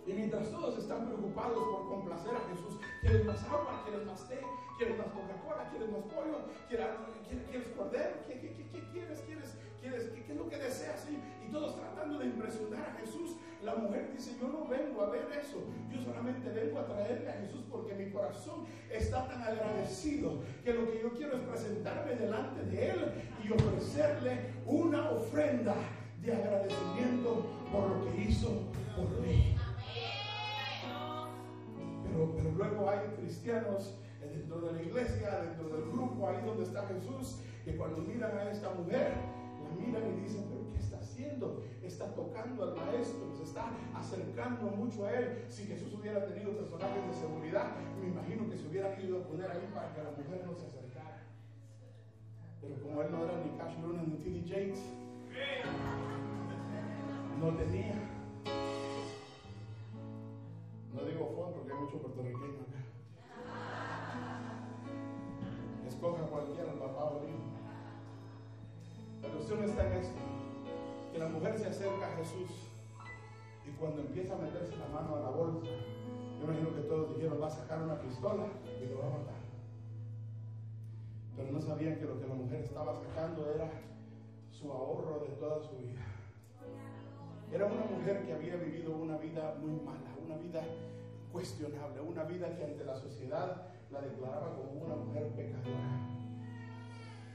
[0.07, 3.81] Y mientras todos están preocupados por complacer a Jesús, ¿quieres más agua?
[3.85, 4.39] ¿Quieres más té?
[4.77, 5.69] ¿Quieres más Coca-Cola?
[5.69, 6.45] ¿Quieres más pollo?
[6.67, 6.87] ¿Quieres,
[7.49, 8.15] quieres, cordero?
[8.27, 9.19] ¿Qué, qué, qué, qué quieres?
[9.21, 11.07] ¿Quieres, quieres qué es lo que deseas?
[11.09, 13.37] Y, y todos tratando de impresionar a Jesús.
[13.65, 15.57] La mujer dice, yo no vengo a ver eso.
[15.91, 20.91] Yo solamente vengo a traerle a Jesús porque mi corazón está tan agradecido que lo
[20.91, 23.11] que yo quiero es presentarme delante de Él
[23.43, 25.73] y ofrecerle una ofrenda
[26.21, 28.49] de agradecimiento por lo que hizo
[28.95, 29.55] por mí.
[32.03, 36.87] Pero, pero luego hay cristianos dentro de la iglesia, dentro del grupo, ahí donde está
[36.87, 39.13] Jesús, que cuando miran a esta mujer,
[39.63, 40.64] la miran y dicen, pero ¿qué está
[41.15, 41.63] haciendo?
[41.81, 45.45] Está tocando al maestro, se está acercando mucho a él.
[45.47, 47.71] Si Jesús hubiera tenido personajes de seguridad,
[48.01, 50.65] me imagino que se hubieran ido a poner ahí para que la mujer no se
[50.65, 51.23] acercara.
[52.61, 54.43] Pero como él no era ni Cash Luna ni T.D.
[54.45, 54.81] Jakes,
[57.39, 57.95] no tenía.
[60.93, 62.81] No digo fondo porque hay mucho puertorriqueño acá.
[65.87, 67.55] Escoja cualquiera, el papá o hijo.
[69.21, 70.19] La cuestión está en esto,
[71.15, 72.51] que la mujer se acerca a Jesús
[73.65, 77.41] y cuando empieza a meterse la mano a la bolsa, yo imagino que todos dijeron,
[77.41, 78.47] va a sacar una pistola
[78.83, 79.35] y lo va a matar.
[81.37, 83.71] pero no sabían que lo que la mujer estaba sacando era
[84.51, 86.01] su ahorro de toda su vida.
[87.49, 90.63] Era una mujer que había vivido una vida muy mala, una vida
[91.31, 96.14] cuestionable, una vida que ante la sociedad la declaraba como una mujer pecadora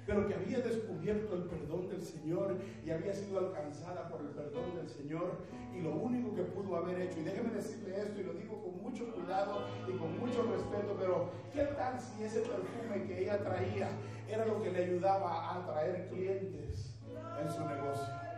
[0.06, 4.76] pero que había descubierto el perdón del Señor y había sido alcanzada por el perdón
[4.76, 5.38] del Señor
[5.74, 8.82] y lo único que pudo haber hecho, y déjeme decirle esto y lo digo con
[8.82, 13.90] mucho cuidado y con mucho respeto, pero ¿qué tal si ese perfume que ella traía
[14.28, 16.94] era lo que le ayudaba a atraer clientes
[17.40, 18.29] en su negocio?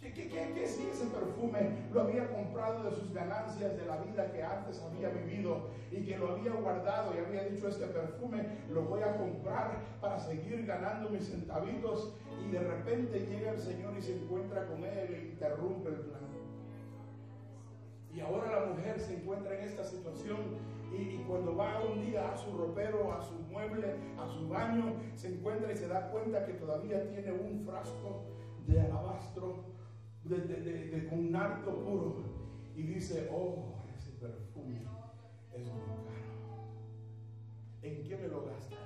[0.00, 4.80] ¿Qué, si ese perfume lo había comprado de sus ganancias de la vida que antes
[4.82, 7.14] había vivido y que lo había guardado.
[7.14, 12.50] Y había dicho este perfume lo voy a comprar para seguir ganando mis centavitos y
[12.50, 16.20] de repente llega el Señor y se encuentra con él e interrumpe el plan?
[18.14, 20.38] Y ahora la mujer se encuentra en esta situación
[20.92, 24.94] y, y, cuando va un día a su ropero, a su mueble, a su baño,
[25.14, 28.24] se encuentra y se da cuenta que todavía tiene un frasco
[28.66, 29.77] de alabastro
[30.24, 32.16] de, con un nardo puro
[32.74, 34.82] y dice, oh, ese perfume
[35.52, 36.28] es muy caro.
[37.82, 38.82] ¿En qué me lo gastaré?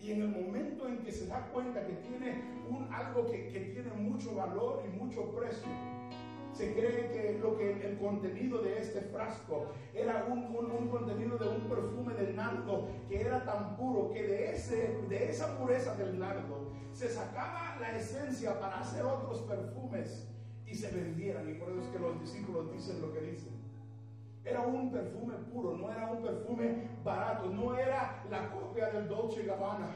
[0.00, 3.60] Y en el momento en que se da cuenta que tiene un, algo que, que
[3.60, 5.68] tiene mucho valor y mucho precio,
[6.56, 11.68] se cree que lo que el contenido de este frasco era un, contenido de un
[11.68, 16.70] perfume de nardo que era tan puro que de, ese, de esa pureza del nardo
[16.92, 20.32] se sacaba la esencia para hacer otros perfumes
[20.66, 21.46] y se vendieran.
[21.46, 23.52] Y por eso es que los discípulos dicen lo que dicen.
[24.42, 29.42] Era un perfume puro, no era un perfume barato, no era la copia del Dolce
[29.42, 29.90] Gabbana,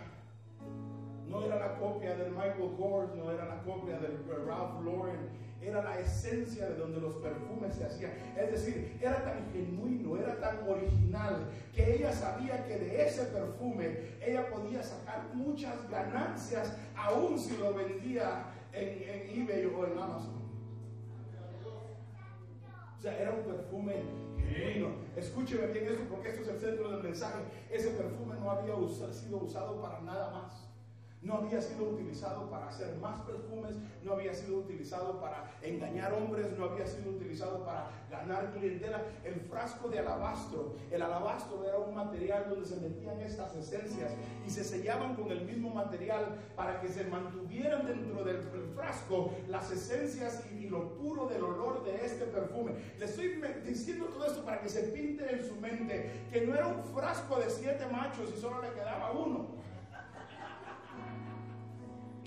[1.26, 5.82] no era la copia del Michael Kors, no era la copia del Ralph Lauren era
[5.82, 8.12] la esencia de donde los perfumes se hacían.
[8.36, 14.16] Es decir, era tan genuino, era tan original, que ella sabía que de ese perfume
[14.20, 20.40] ella podía sacar muchas ganancias, aun si lo vendía en, en eBay o en Amazon.
[22.98, 23.94] O sea, era un perfume
[24.36, 24.88] genuino.
[25.16, 27.40] Escúcheme bien esto porque esto es el centro del mensaje.
[27.70, 28.74] Ese perfume no había
[29.12, 30.69] sido usado para nada más.
[31.22, 36.46] No había sido utilizado para hacer más perfumes, no había sido utilizado para engañar hombres,
[36.56, 39.02] no había sido utilizado para ganar clientela.
[39.22, 44.12] El frasco de alabastro, el alabastro era un material donde se metían estas esencias
[44.46, 48.40] y se sellaban con el mismo material para que se mantuvieran dentro del
[48.74, 52.74] frasco las esencias y, lo puro del olor de este perfume.
[52.96, 56.68] Le estoy diciendo todo esto para que se pinte en su mente que no era
[56.68, 59.60] un frasco de siete machos y solo le quedaba uno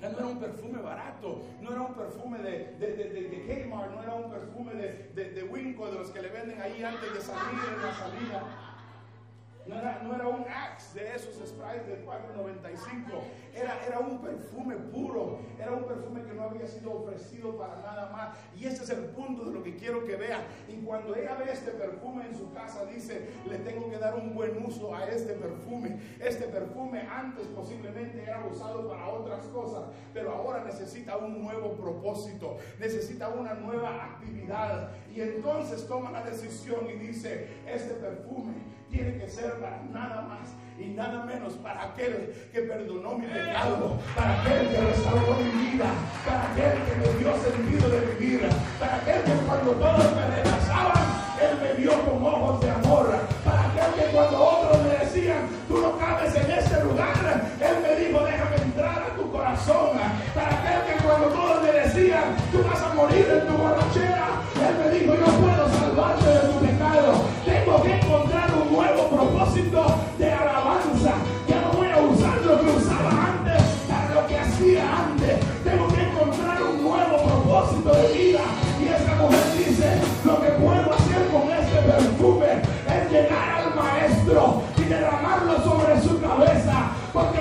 [0.10, 4.04] no era un perfume barato, no era un perfume de, de, de, de Kmart, no
[4.04, 7.60] era un perfume de, de Winco, de los que le venden ahí antes de salir
[7.76, 8.73] en la salida.
[9.66, 13.22] No era, no era, un Axe de esos sprays de 4.95.
[13.56, 15.40] Era, era un perfume puro.
[15.58, 18.38] Era un perfume que no había sido ofrecido para nada más.
[18.58, 20.46] Y ese es el punto de lo que quiero que vea.
[20.68, 24.36] Y cuando ella ve este perfume en su casa, dice, le tengo que dar un
[24.36, 25.98] buen uso a este perfume.
[26.20, 32.58] Este perfume antes posiblemente era usado para otras cosas, pero ahora necesita un nuevo propósito.
[32.80, 34.92] Necesita una nueva actividad.
[35.10, 40.54] Y entonces toma la decisión y dice, este perfume tiene que ser para nada más
[40.78, 45.86] y nada menos para aquel que perdonó mi pecado, para aquel que restauró mi vida,
[46.26, 51.04] para aquel que me dio sentido de vivir, para aquel que cuando todos me rechazaban,
[51.42, 54.38] Él me vio con ojos de amor, para aquel que cuando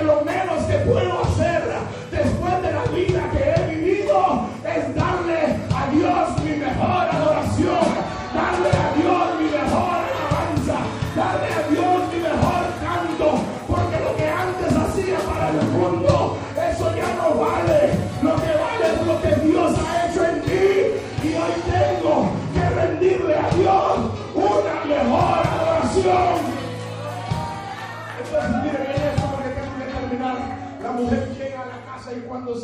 [0.03, 1.52] lo menos que puedo hacer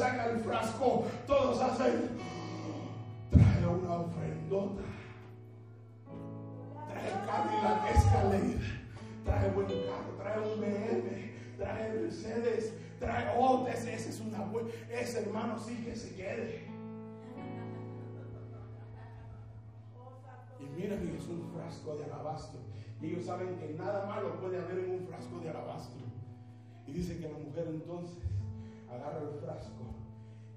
[0.10, 2.10] saca el frasco, todos hacen,
[3.30, 4.84] trae una ofrendota
[6.88, 8.60] trae Cadillac Escalade,
[9.24, 14.70] trae buen carro, trae un BM, trae Mercedes, trae, oh, ese, ese es una buena,
[14.90, 16.68] ese hermano sí que se quede.
[20.60, 22.60] Y miren que es un frasco de alabastro.
[23.02, 26.02] Y ellos saben que nada malo puede haber en un frasco de alabastro.
[26.86, 28.18] Y dice que la mujer entonces
[28.90, 29.89] agarra el frasco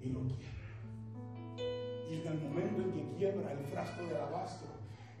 [0.03, 0.53] y lo quiebra.
[2.09, 4.67] Y en el momento en que quiebra el frasco de alabastro,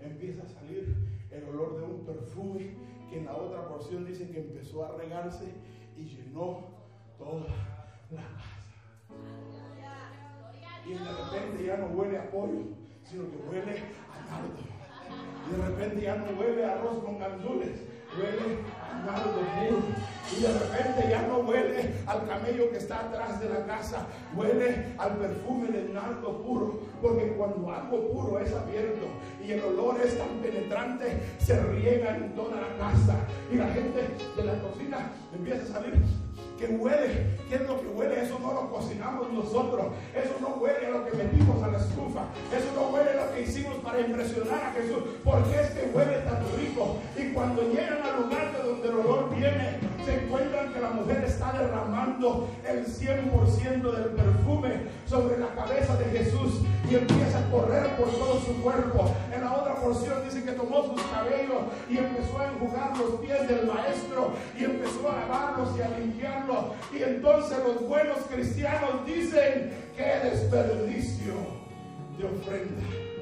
[0.01, 0.95] empieza a salir
[1.31, 2.75] el olor de un perfume
[3.09, 5.45] que en la otra porción dice que empezó a regarse
[5.97, 6.67] y llenó
[7.17, 7.47] toda
[8.11, 8.63] la casa.
[10.85, 12.63] Y de repente ya no huele a pollo,
[13.03, 13.79] sino que huele
[14.11, 14.73] a nardo.
[15.47, 17.83] Y de repente ya no huele a arroz con gandules,
[18.17, 19.32] huele a nardo.
[20.37, 24.93] Y de repente ya no huele al camello que está atrás de la casa, huele
[24.97, 26.79] al perfume del nardo puro.
[27.01, 29.05] Porque cuando algo puro es abierto
[29.45, 33.17] y el olor es tan penetrante, se riega en toda la casa.
[33.51, 35.93] Y la gente de la cocina empieza a salir
[36.67, 37.27] que huele.
[37.49, 38.23] ¿Qué es lo que huele?
[38.23, 39.87] Eso no lo cocinamos nosotros.
[40.15, 42.23] Eso no huele a lo que metimos a la estufa.
[42.55, 45.03] Eso no huele a lo que hicimos para impresionar a Jesús.
[45.23, 46.97] Porque es que huele tan rico.
[47.17, 51.23] Y cuando llegan al lugar de donde el olor viene, se encuentran que la mujer
[51.25, 54.69] está derramando el 100% del perfume
[55.05, 59.11] sobre la cabeza de Jesús y empieza a correr por todo su cuerpo.
[59.83, 64.63] Porción dice que tomó sus cabellos y empezó a enjugar los pies del maestro y
[64.63, 66.65] empezó a lavarlos y a limpiarlos.
[66.93, 71.33] Y entonces los buenos cristianos dicen, qué desperdicio
[72.17, 73.12] de ofrenda.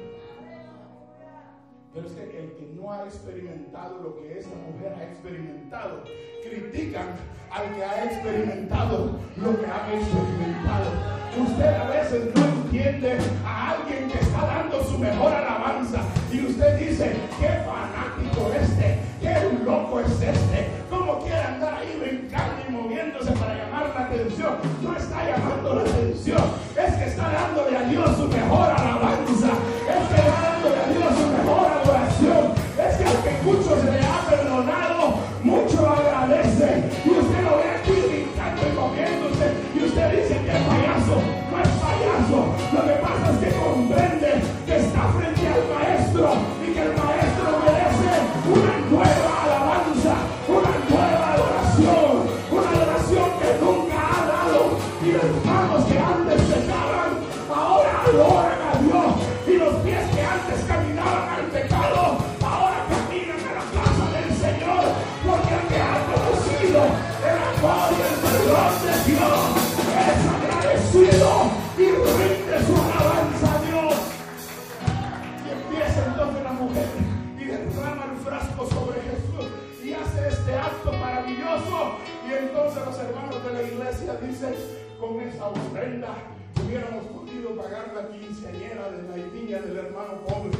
[1.94, 6.04] Pero es que el que no ha experimentado lo que esta mujer ha experimentado,
[6.42, 7.08] critican
[7.50, 11.12] al que ha experimentado lo que ha experimentado.
[11.38, 16.00] Usted a veces no entiende a alguien que está dando su mejor alabanza
[16.32, 22.62] y usted dice, qué fanático este, qué loco es este, cómo quiere andar ahí brincando
[22.66, 24.54] y moviéndose para llamar la atención.
[24.82, 26.42] No está llamando la atención,
[26.74, 29.01] es que está dándole a Dios su mejor alabanza,
[86.64, 90.58] hubiéramos podido pagar la quinceañera de la niña del hermano pobre.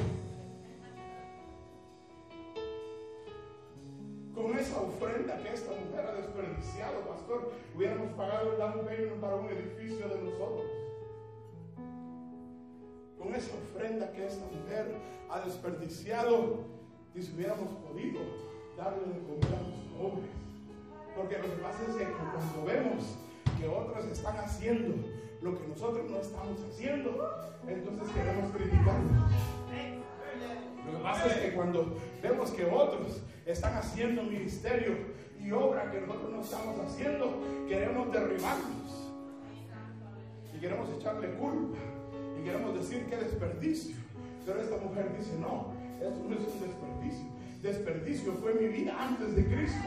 [4.35, 9.37] Con esa ofrenda que esta mujer ha desperdiciado, pastor, hubiéramos pagado el down payment para
[9.37, 10.67] un edificio de nosotros
[13.19, 14.97] con esa ofrenda que esta mujer
[15.31, 16.65] ha desperdiciado,
[17.15, 18.21] si hubiéramos podido
[18.77, 20.31] darle de comer a los pobres.
[21.17, 23.05] Porque lo que pasa es que cuando vemos
[23.61, 27.31] que otros están haciendo lo que nosotros no estamos haciendo,
[27.67, 29.33] entonces queremos criticarlos.
[30.87, 34.97] Lo que pasa es que cuando vemos que otros están haciendo ministerio
[35.41, 39.13] y obra que nosotros no estamos haciendo, queremos derribarlos.
[40.55, 41.79] Y queremos echarle culpa.
[42.39, 43.97] Y queremos decir que desperdicio.
[44.47, 47.27] Pero esta mujer dice, no, esto no es un desperdicio.
[47.63, 49.79] Desperdicio fue mi vida antes de Cristo.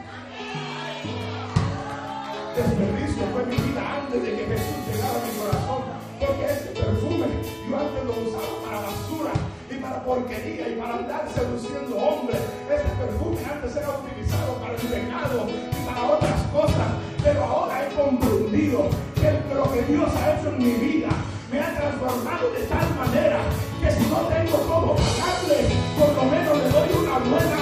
[2.56, 5.82] Desperdicio fue mi vida antes de que Jesús llegara a mi corazón.
[6.16, 7.26] Porque este perfume
[7.68, 9.32] yo antes lo usaba para basura
[9.68, 12.40] y para porquería y para andar seduciendo hombres.
[12.64, 16.88] Este perfume antes era utilizado para el pecado y para otras cosas.
[17.22, 18.88] Pero ahora he comprendido
[19.20, 21.10] que lo que Dios ha hecho en mi vida
[21.52, 23.40] me ha transformado de tal manera
[23.84, 27.55] que si no tengo cómo pagarle, por lo menos le doy una buena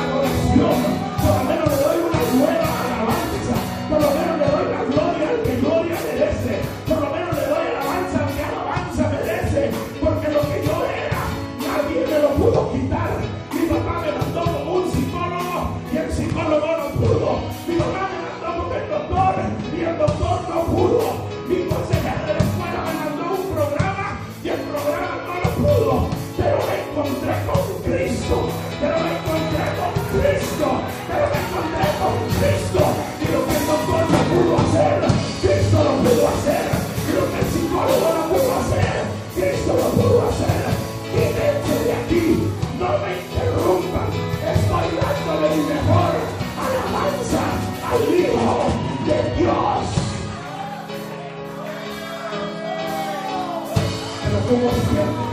[34.74, 35.00] hacer,
[35.40, 36.66] Cristo lo pudo hacer,
[37.06, 38.94] creo que el psicólogo lo pudo hacer,
[39.34, 40.64] Cristo lo pudo hacer,
[41.12, 42.24] quítense de aquí,
[42.78, 44.08] no me interrumpan,
[44.42, 46.12] estoy dándole mi mejor
[46.58, 47.44] alabanza
[47.86, 48.54] al Hijo
[49.06, 49.84] de Dios.
[54.24, 55.24] Pero como siempre,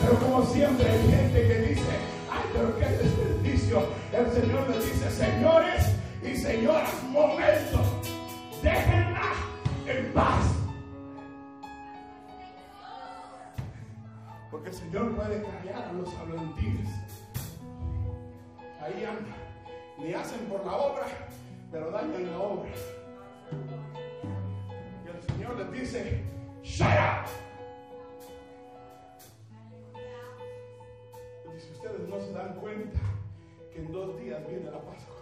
[0.00, 1.92] pero como siempre hay gente que dice,
[2.30, 3.82] ay, pero qué desperdicio,
[4.12, 5.84] el Señor le dice, señores
[6.22, 7.85] y señoras, momentos
[8.62, 9.32] déjenla
[9.86, 10.54] en paz.
[14.50, 16.88] Porque el Señor puede callar a los hablantines.
[18.80, 19.34] Ahí andan,
[19.98, 21.06] ni hacen por la obra,
[21.70, 22.70] pero dañan la obra.
[25.04, 26.24] Y el Señor les dice,
[26.62, 27.28] shut up.
[31.54, 33.00] Y si ustedes no se dan cuenta
[33.72, 35.15] que en dos días viene la Pascua,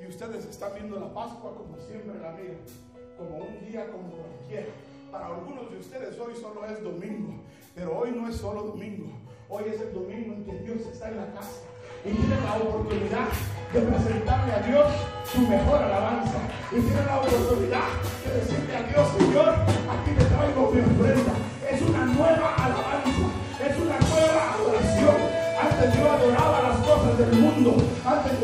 [0.00, 2.58] y ustedes están viendo la Pascua como siempre la miran,
[3.16, 4.66] como un día como cualquiera.
[5.10, 7.42] Para algunos de ustedes hoy solo es domingo,
[7.74, 9.10] pero hoy no es solo domingo.
[9.48, 11.62] Hoy es el domingo en que Dios está en la casa
[12.04, 13.28] y tiene la oportunidad
[13.72, 14.86] de presentarle a Dios
[15.32, 16.38] su mejor alabanza.
[16.70, 17.88] Y tiene la oportunidad
[18.24, 21.32] de decirle a Dios, Señor, aquí te traigo mi ofrenda.
[21.70, 23.26] Es una nueva alabanza,
[23.58, 25.16] es una nueva adoración.
[25.56, 28.35] Antes yo adoraba las cosas del mundo, antes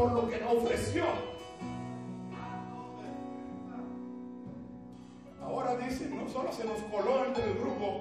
[0.00, 1.04] por lo que nos ofreció.
[5.42, 8.00] Ahora dicen, no solo se nos coló entre el grupo,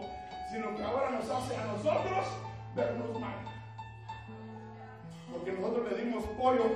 [0.50, 2.26] sino que ahora nos hace a nosotros
[2.74, 3.36] vernos mal.
[5.30, 6.72] Porque nosotros le dimos pollo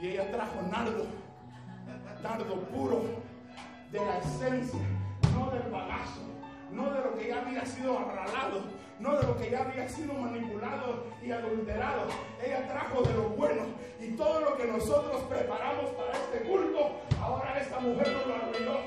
[0.00, 1.06] y ella trajo nardo,
[2.22, 3.02] nardo puro,
[3.92, 4.80] de la esencia,
[5.34, 6.22] no del bagazo,
[6.72, 8.62] no de lo que ya había sido arralado,
[8.98, 12.06] no de lo que ya había sido manipulado y adulterado.
[12.44, 13.64] Ella trajo de lo bueno
[14.00, 18.78] y todo lo que nosotros preparamos para este culto, ahora esta mujer nos lo arruinó.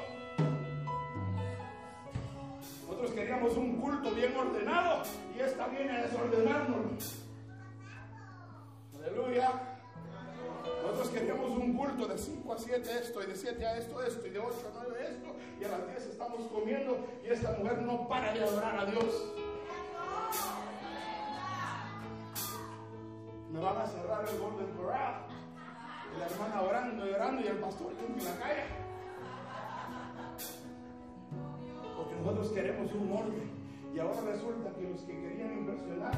[2.87, 5.03] Nosotros queríamos un culto bien ordenado
[5.35, 6.97] y esta viene a desordenárnoslo.
[8.99, 9.77] Aleluya.
[10.81, 14.27] Nosotros queríamos un culto de 5 a 7 esto, y de 7 a esto, esto,
[14.27, 17.81] y de 8 a 9 esto, y a las 10 estamos comiendo, y esta mujer
[17.81, 19.33] no para de adorar a Dios.
[23.57, 25.15] Me van a cerrar el Golden Corral.
[26.13, 28.63] Y la hermana orando y orando, y el pastor en la calle.
[31.97, 33.49] Porque nosotros queremos un orden.
[33.95, 36.13] Y ahora resulta que los que querían impresionar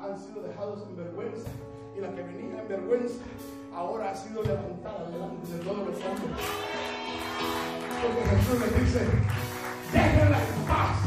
[0.00, 1.48] han sido dejados en vergüenza.
[1.96, 3.22] Y la que venía en vergüenza
[3.72, 6.46] ahora ha sido levantada delante de todos los hombres.
[8.02, 9.06] Porque Jesús les dice,
[9.92, 10.98] déjenla en paz.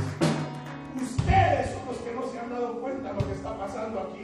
[1.03, 4.21] Ustedes son los que no se han dado cuenta de lo que está pasando aquí.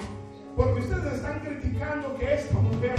[0.55, 2.95] Porque ustedes están criticando que esta mujer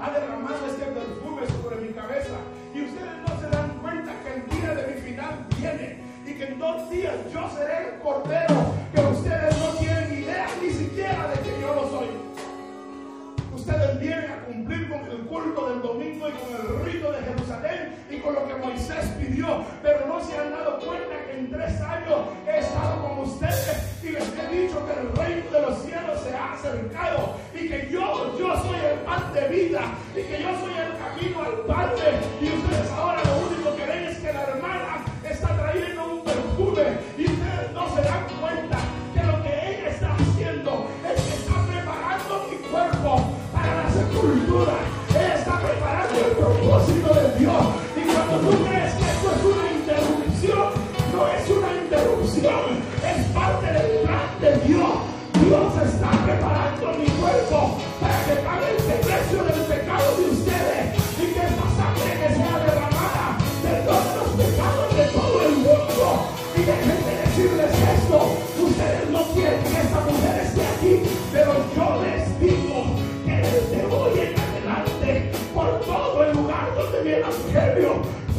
[0.00, 2.36] ha derramado este perfume sobre mi cabeza.
[2.74, 5.98] Y ustedes no se dan cuenta que el día de mi final viene.
[6.26, 8.74] Y que en dos días yo seré el cordero.
[8.92, 12.08] Que ustedes no tienen idea ni siquiera de que yo lo soy.
[13.54, 17.35] Ustedes vienen a cumplir con el culto del domingo y con el rito de Jerusalén
[18.10, 21.80] y con lo que Moisés pidió, pero no se han dado cuenta que en tres
[21.80, 26.20] años he estado con ustedes y les he dicho que el reino de los cielos
[26.22, 29.80] se ha acercado y que yo, yo soy el pan de vida
[30.14, 32.20] y que yo soy el camino al Padre.
[32.40, 34.85] Y ustedes ahora lo único que ven es que la hermana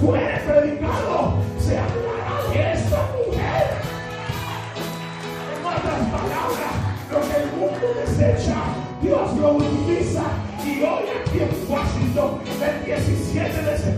[0.02, 3.66] fue predicado, se hablará de esta mujer.
[5.54, 6.74] En otras palabras,
[7.12, 8.58] lo que el mundo desecha,
[9.02, 10.24] Dios lo utiliza.
[10.66, 13.97] Y hoy aquí en Washington, el 17 de septiembre,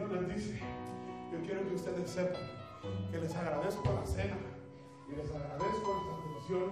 [0.00, 0.58] Señor les dice,
[1.30, 2.40] yo quiero que ustedes sepan
[3.10, 4.38] que les agradezco la cena
[5.06, 6.70] y les agradezco esta atención.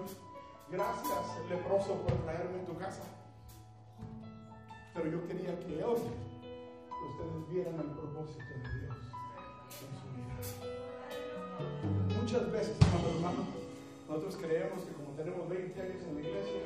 [0.70, 3.02] Gracias, leproso, por traerme a tu casa.
[4.94, 8.96] Pero yo quería que hoy ustedes vieran el propósito de Dios
[9.84, 10.34] en su vida.
[12.18, 13.46] Muchas veces, amados hermanos,
[14.08, 16.60] nosotros creemos que como tenemos 20 años en la iglesia,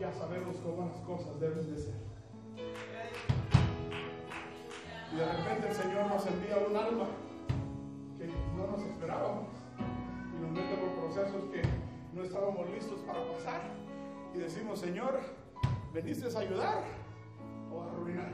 [0.00, 1.94] ya sabemos cómo las cosas deben de ser.
[5.12, 7.06] Y de repente el Señor nos envía un alma
[8.16, 9.48] que no nos esperábamos
[10.36, 11.62] y nos mete por procesos que
[12.14, 13.60] no estábamos listos para pasar.
[14.34, 15.20] Y decimos, Señor,
[15.92, 16.84] ¿veniste a ayudar
[17.72, 18.30] o a arruinar?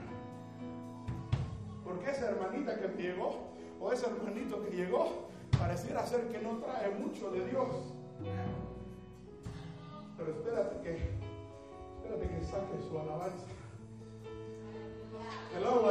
[1.83, 3.49] Porque esa hermanita que llegó
[3.81, 7.95] o ese hermanito que llegó pareciera ser que no trae mucho de Dios.
[10.19, 11.11] Pero espérate que,
[11.97, 13.47] espérate que saque su alabanza.
[15.57, 15.83] Hello.
[15.85, 15.91] O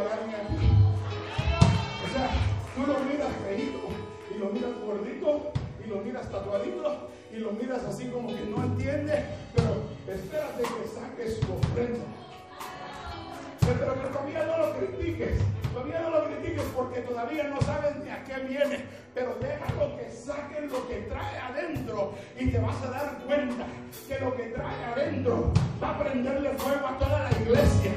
[2.13, 2.29] sea,
[2.75, 3.89] tú lo miras feito
[4.33, 5.51] y lo miras gordito
[5.83, 9.25] y lo miras tatuadito y lo miras así como que no entiende,
[9.55, 12.05] pero espérate que saque su ofrenda.
[13.59, 15.41] Pero que todavía no lo critiques,
[15.73, 20.11] todavía no lo critiques porque todavía no sabes ni a qué viene, pero déjalo que
[20.11, 23.65] saquen lo que trae adentro y te vas a dar cuenta
[24.07, 27.91] que lo que trae adentro va a prenderle fuego a toda la iglesia.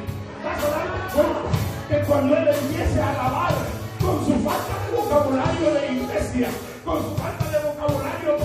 [1.89, 3.55] Que cuando él empiece a alabar
[4.01, 6.49] con su falta de vocabulario de iglesia,
[6.85, 8.39] con su falta de vocabulario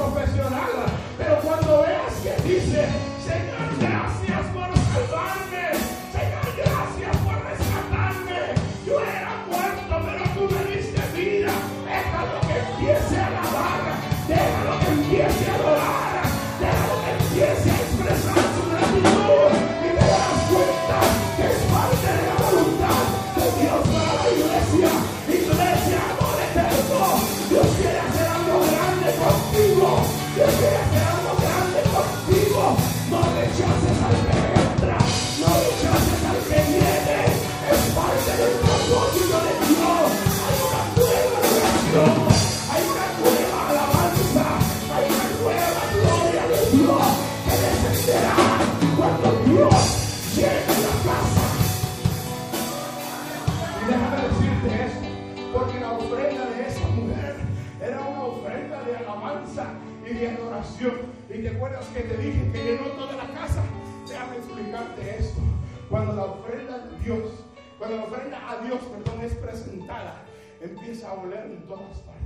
[61.82, 63.64] que te dije que llenó toda la casa.
[64.08, 65.42] Déjame explicarte esto.
[65.90, 67.32] Cuando la ofrenda de Dios,
[67.78, 70.24] cuando la ofrenda a Dios, perdón, es presentada,
[70.62, 72.24] empieza a oler en todas partes.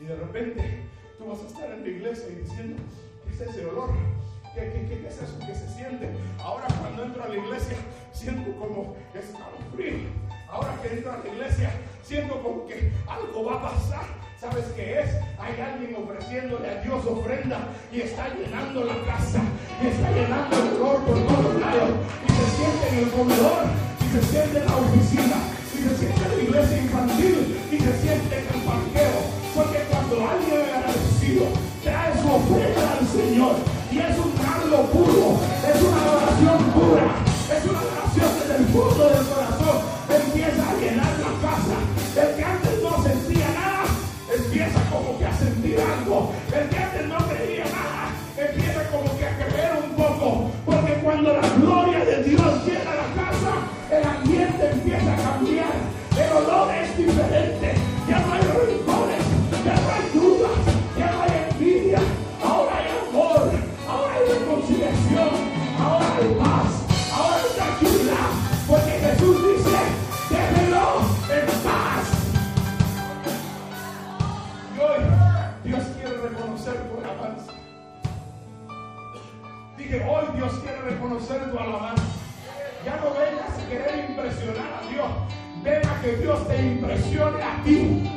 [0.00, 0.82] Y de repente
[1.18, 2.82] tú vas a estar en la iglesia y diciendo,
[3.24, 3.90] ¿qué es ese olor?
[4.54, 6.10] ¿Qué, qué, qué, qué es eso que se siente?
[6.40, 7.76] Ahora cuando entro a la iglesia
[8.12, 10.08] siento como escalofrío.
[10.48, 11.70] Ahora que entro a la iglesia
[12.02, 14.27] siento como que algo va a pasar.
[14.40, 15.10] ¿Sabes qué es?
[15.36, 17.58] Hay alguien ofreciéndole a Dios ofrenda
[17.90, 19.42] y está llenando la casa
[19.82, 21.90] y está llenando el olor por todos lados
[22.22, 23.64] y se siente en el comedor
[23.98, 25.36] y se siente en la oficina
[25.74, 29.18] y se siente en la iglesia infantil y se siente en el parqueo.
[29.56, 31.46] Porque cuando alguien es agradecido
[31.82, 33.54] trae su ofrenda al Señor
[33.90, 34.18] y es
[51.40, 51.77] Porque
[79.88, 82.02] Dije, hoy Dios quiere reconocer tu alabanza.
[82.84, 85.08] Ya no vengas a querer impresionar a Dios.
[85.62, 88.10] Ven a que Dios te impresione a ti.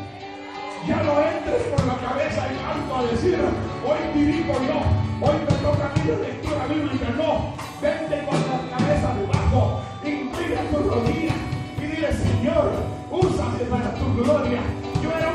[0.85, 3.39] Ya no entres por la cabeza en alto a decir,
[3.87, 4.81] hoy dirijo yo,
[5.25, 7.09] hoy me toca a mí la lectura bíblica.
[7.15, 11.35] No, vente con la cabeza debajo, inclina tu rodilla
[11.77, 12.71] y dile, Señor,
[13.09, 14.59] úsame para tu gloria.
[15.01, 15.30] Yo era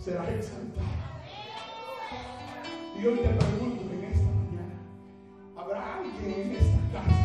[0.00, 0.86] serás exaltado.
[2.98, 4.76] Y hoy te pregunto en esta mañana,
[5.56, 7.20] ¿habrá alguien en esta casa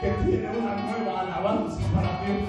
[0.00, 2.48] que tiene una nueva alabanza para Dios?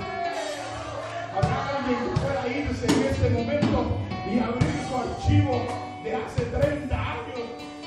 [1.35, 3.97] ¿Habrá alguien que pueda irse en este momento
[4.31, 5.61] y abrir su archivo
[6.03, 7.39] de hace 30 años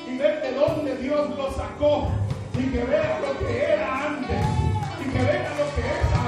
[0.09, 2.09] y ver de dónde Dios lo sacó
[2.55, 4.47] y que vea lo que era antes
[5.01, 6.22] y que vea lo que es ahora?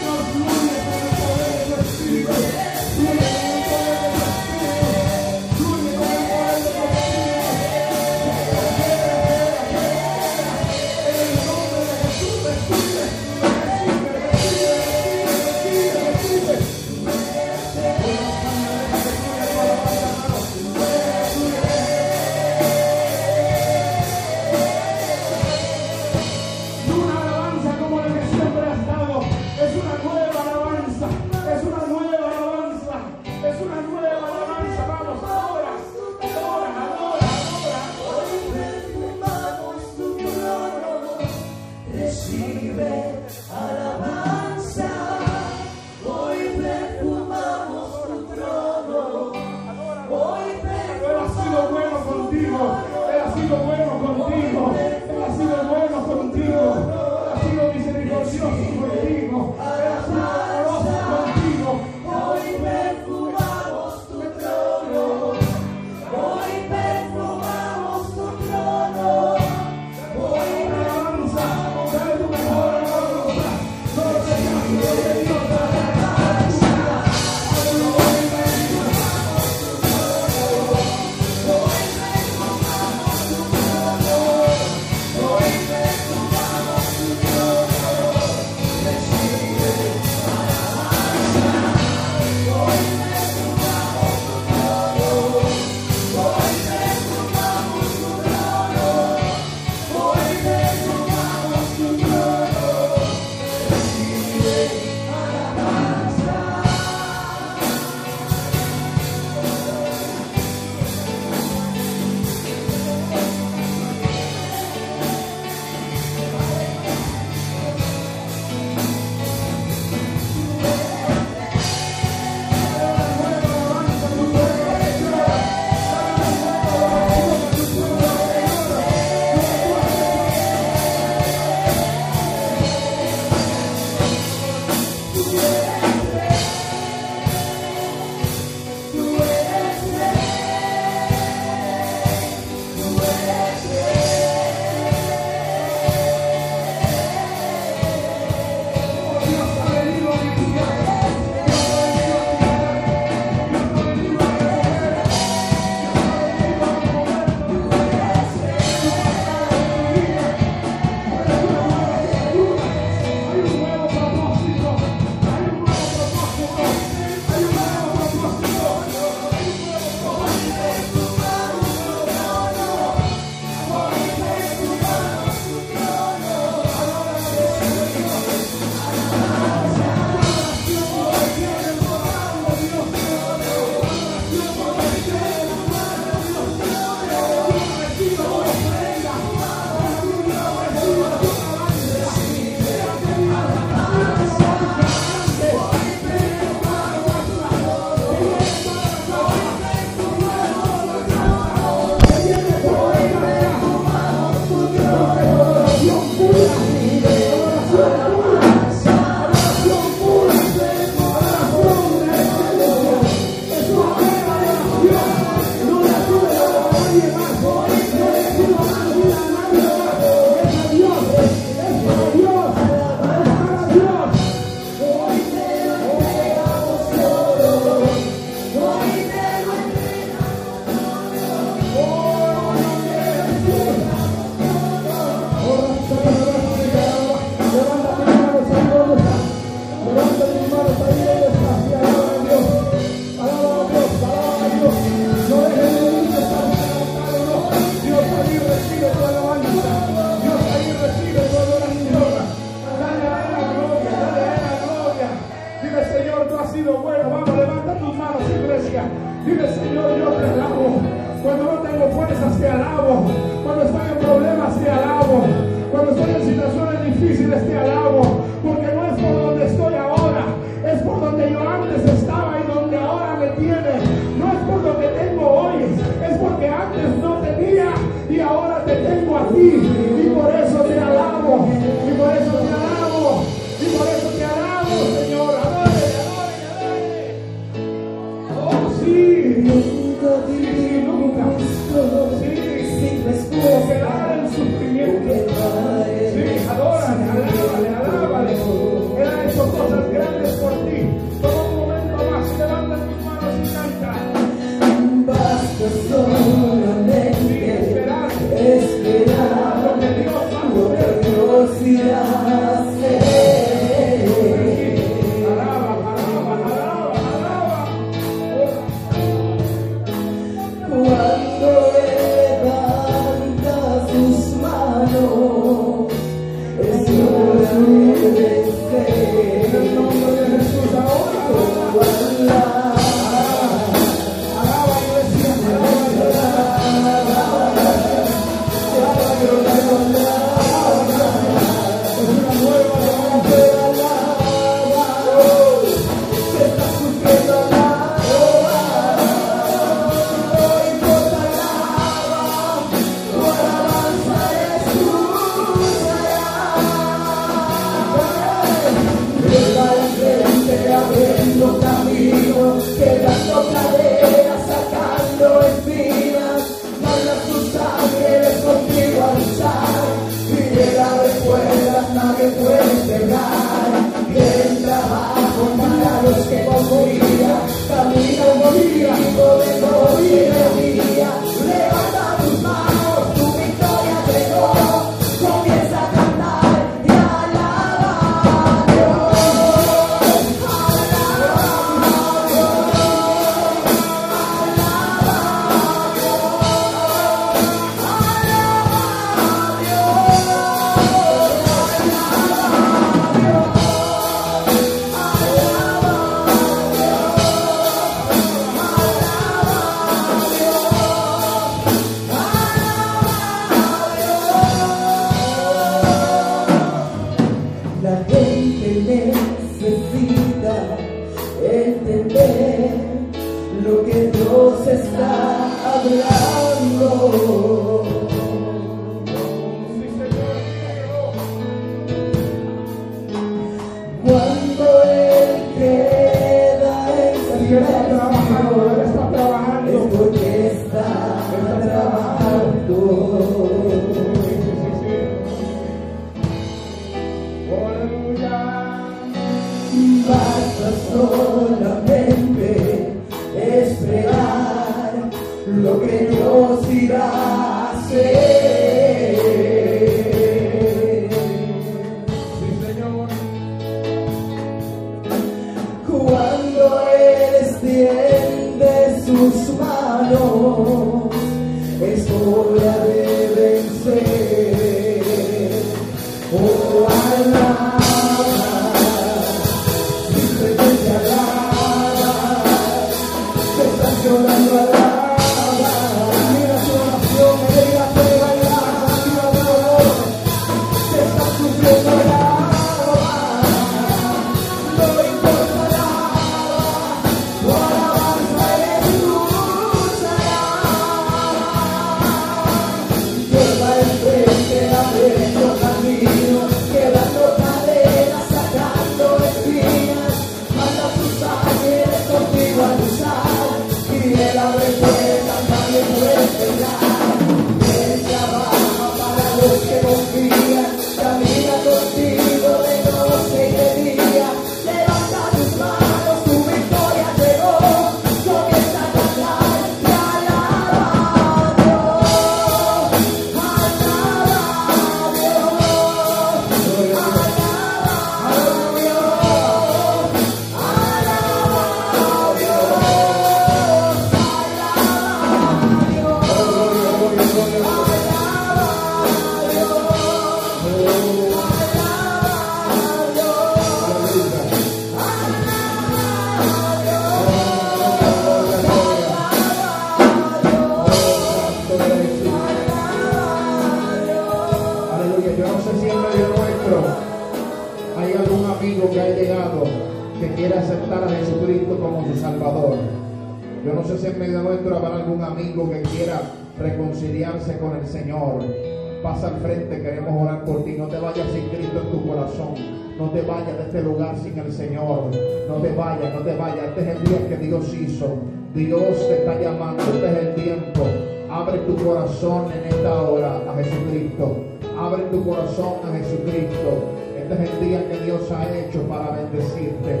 [587.61, 588.17] Dios hizo.
[588.55, 589.83] Dios te está llamando.
[589.83, 590.87] Este es el tiempo.
[591.29, 594.37] Abre tu corazón en esta hora a Jesucristo.
[594.77, 596.83] Abre tu corazón a Jesucristo.
[597.17, 600.00] Este es el día que Dios ha hecho para bendecirte.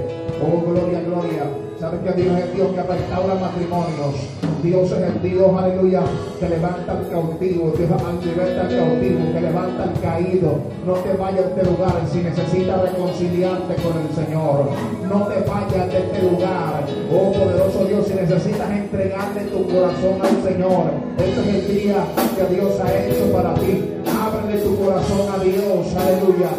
[1.79, 4.15] ¿Sabes que Dios es Dios que restaura matrimonios?
[4.61, 6.03] Dios es el Dios, aleluya,
[6.39, 7.73] que levanta al cautivo.
[7.75, 7.89] Dios
[8.23, 10.59] liberta al cautivo, que levanta al caído.
[10.85, 14.69] No te vayas de este lugar si necesitas reconciliarte con el Señor.
[15.09, 16.85] No te vayas de este lugar.
[17.11, 20.91] Oh, poderoso Dios, si necesitas entregarle tu corazón al Señor.
[21.17, 22.05] Este es el día
[22.37, 23.91] que Dios ha hecho para ti.
[24.05, 26.49] Ábrele tu corazón a Dios, aleluya.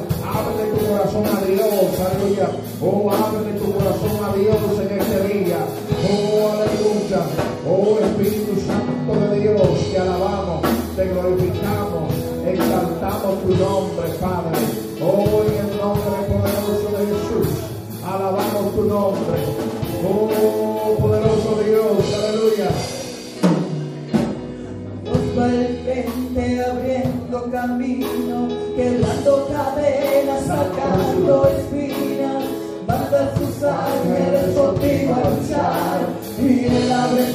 [1.02, 1.66] Corazón a Dios,
[1.98, 2.48] aleluya.
[2.80, 5.58] Oh, ábrele tu corazón a Dios en este día.
[6.06, 7.20] Oh, aleluya.
[7.68, 10.62] Oh, Espíritu Santo de Dios, te alabamos,
[10.94, 12.14] te glorificamos,
[12.46, 14.58] exaltamos tu nombre, Padre.
[15.02, 17.48] Oh, en el nombre poderoso de Jesús,
[18.06, 19.38] alabamos tu nombre.
[20.06, 22.70] Oh, poderoso Dios, aleluya.
[25.34, 32.44] Frente abriendo camino, quebrando cadenas, sacando espinas,
[32.86, 36.00] manda sus ángeles contigo a luchar,
[36.38, 37.32] y él abre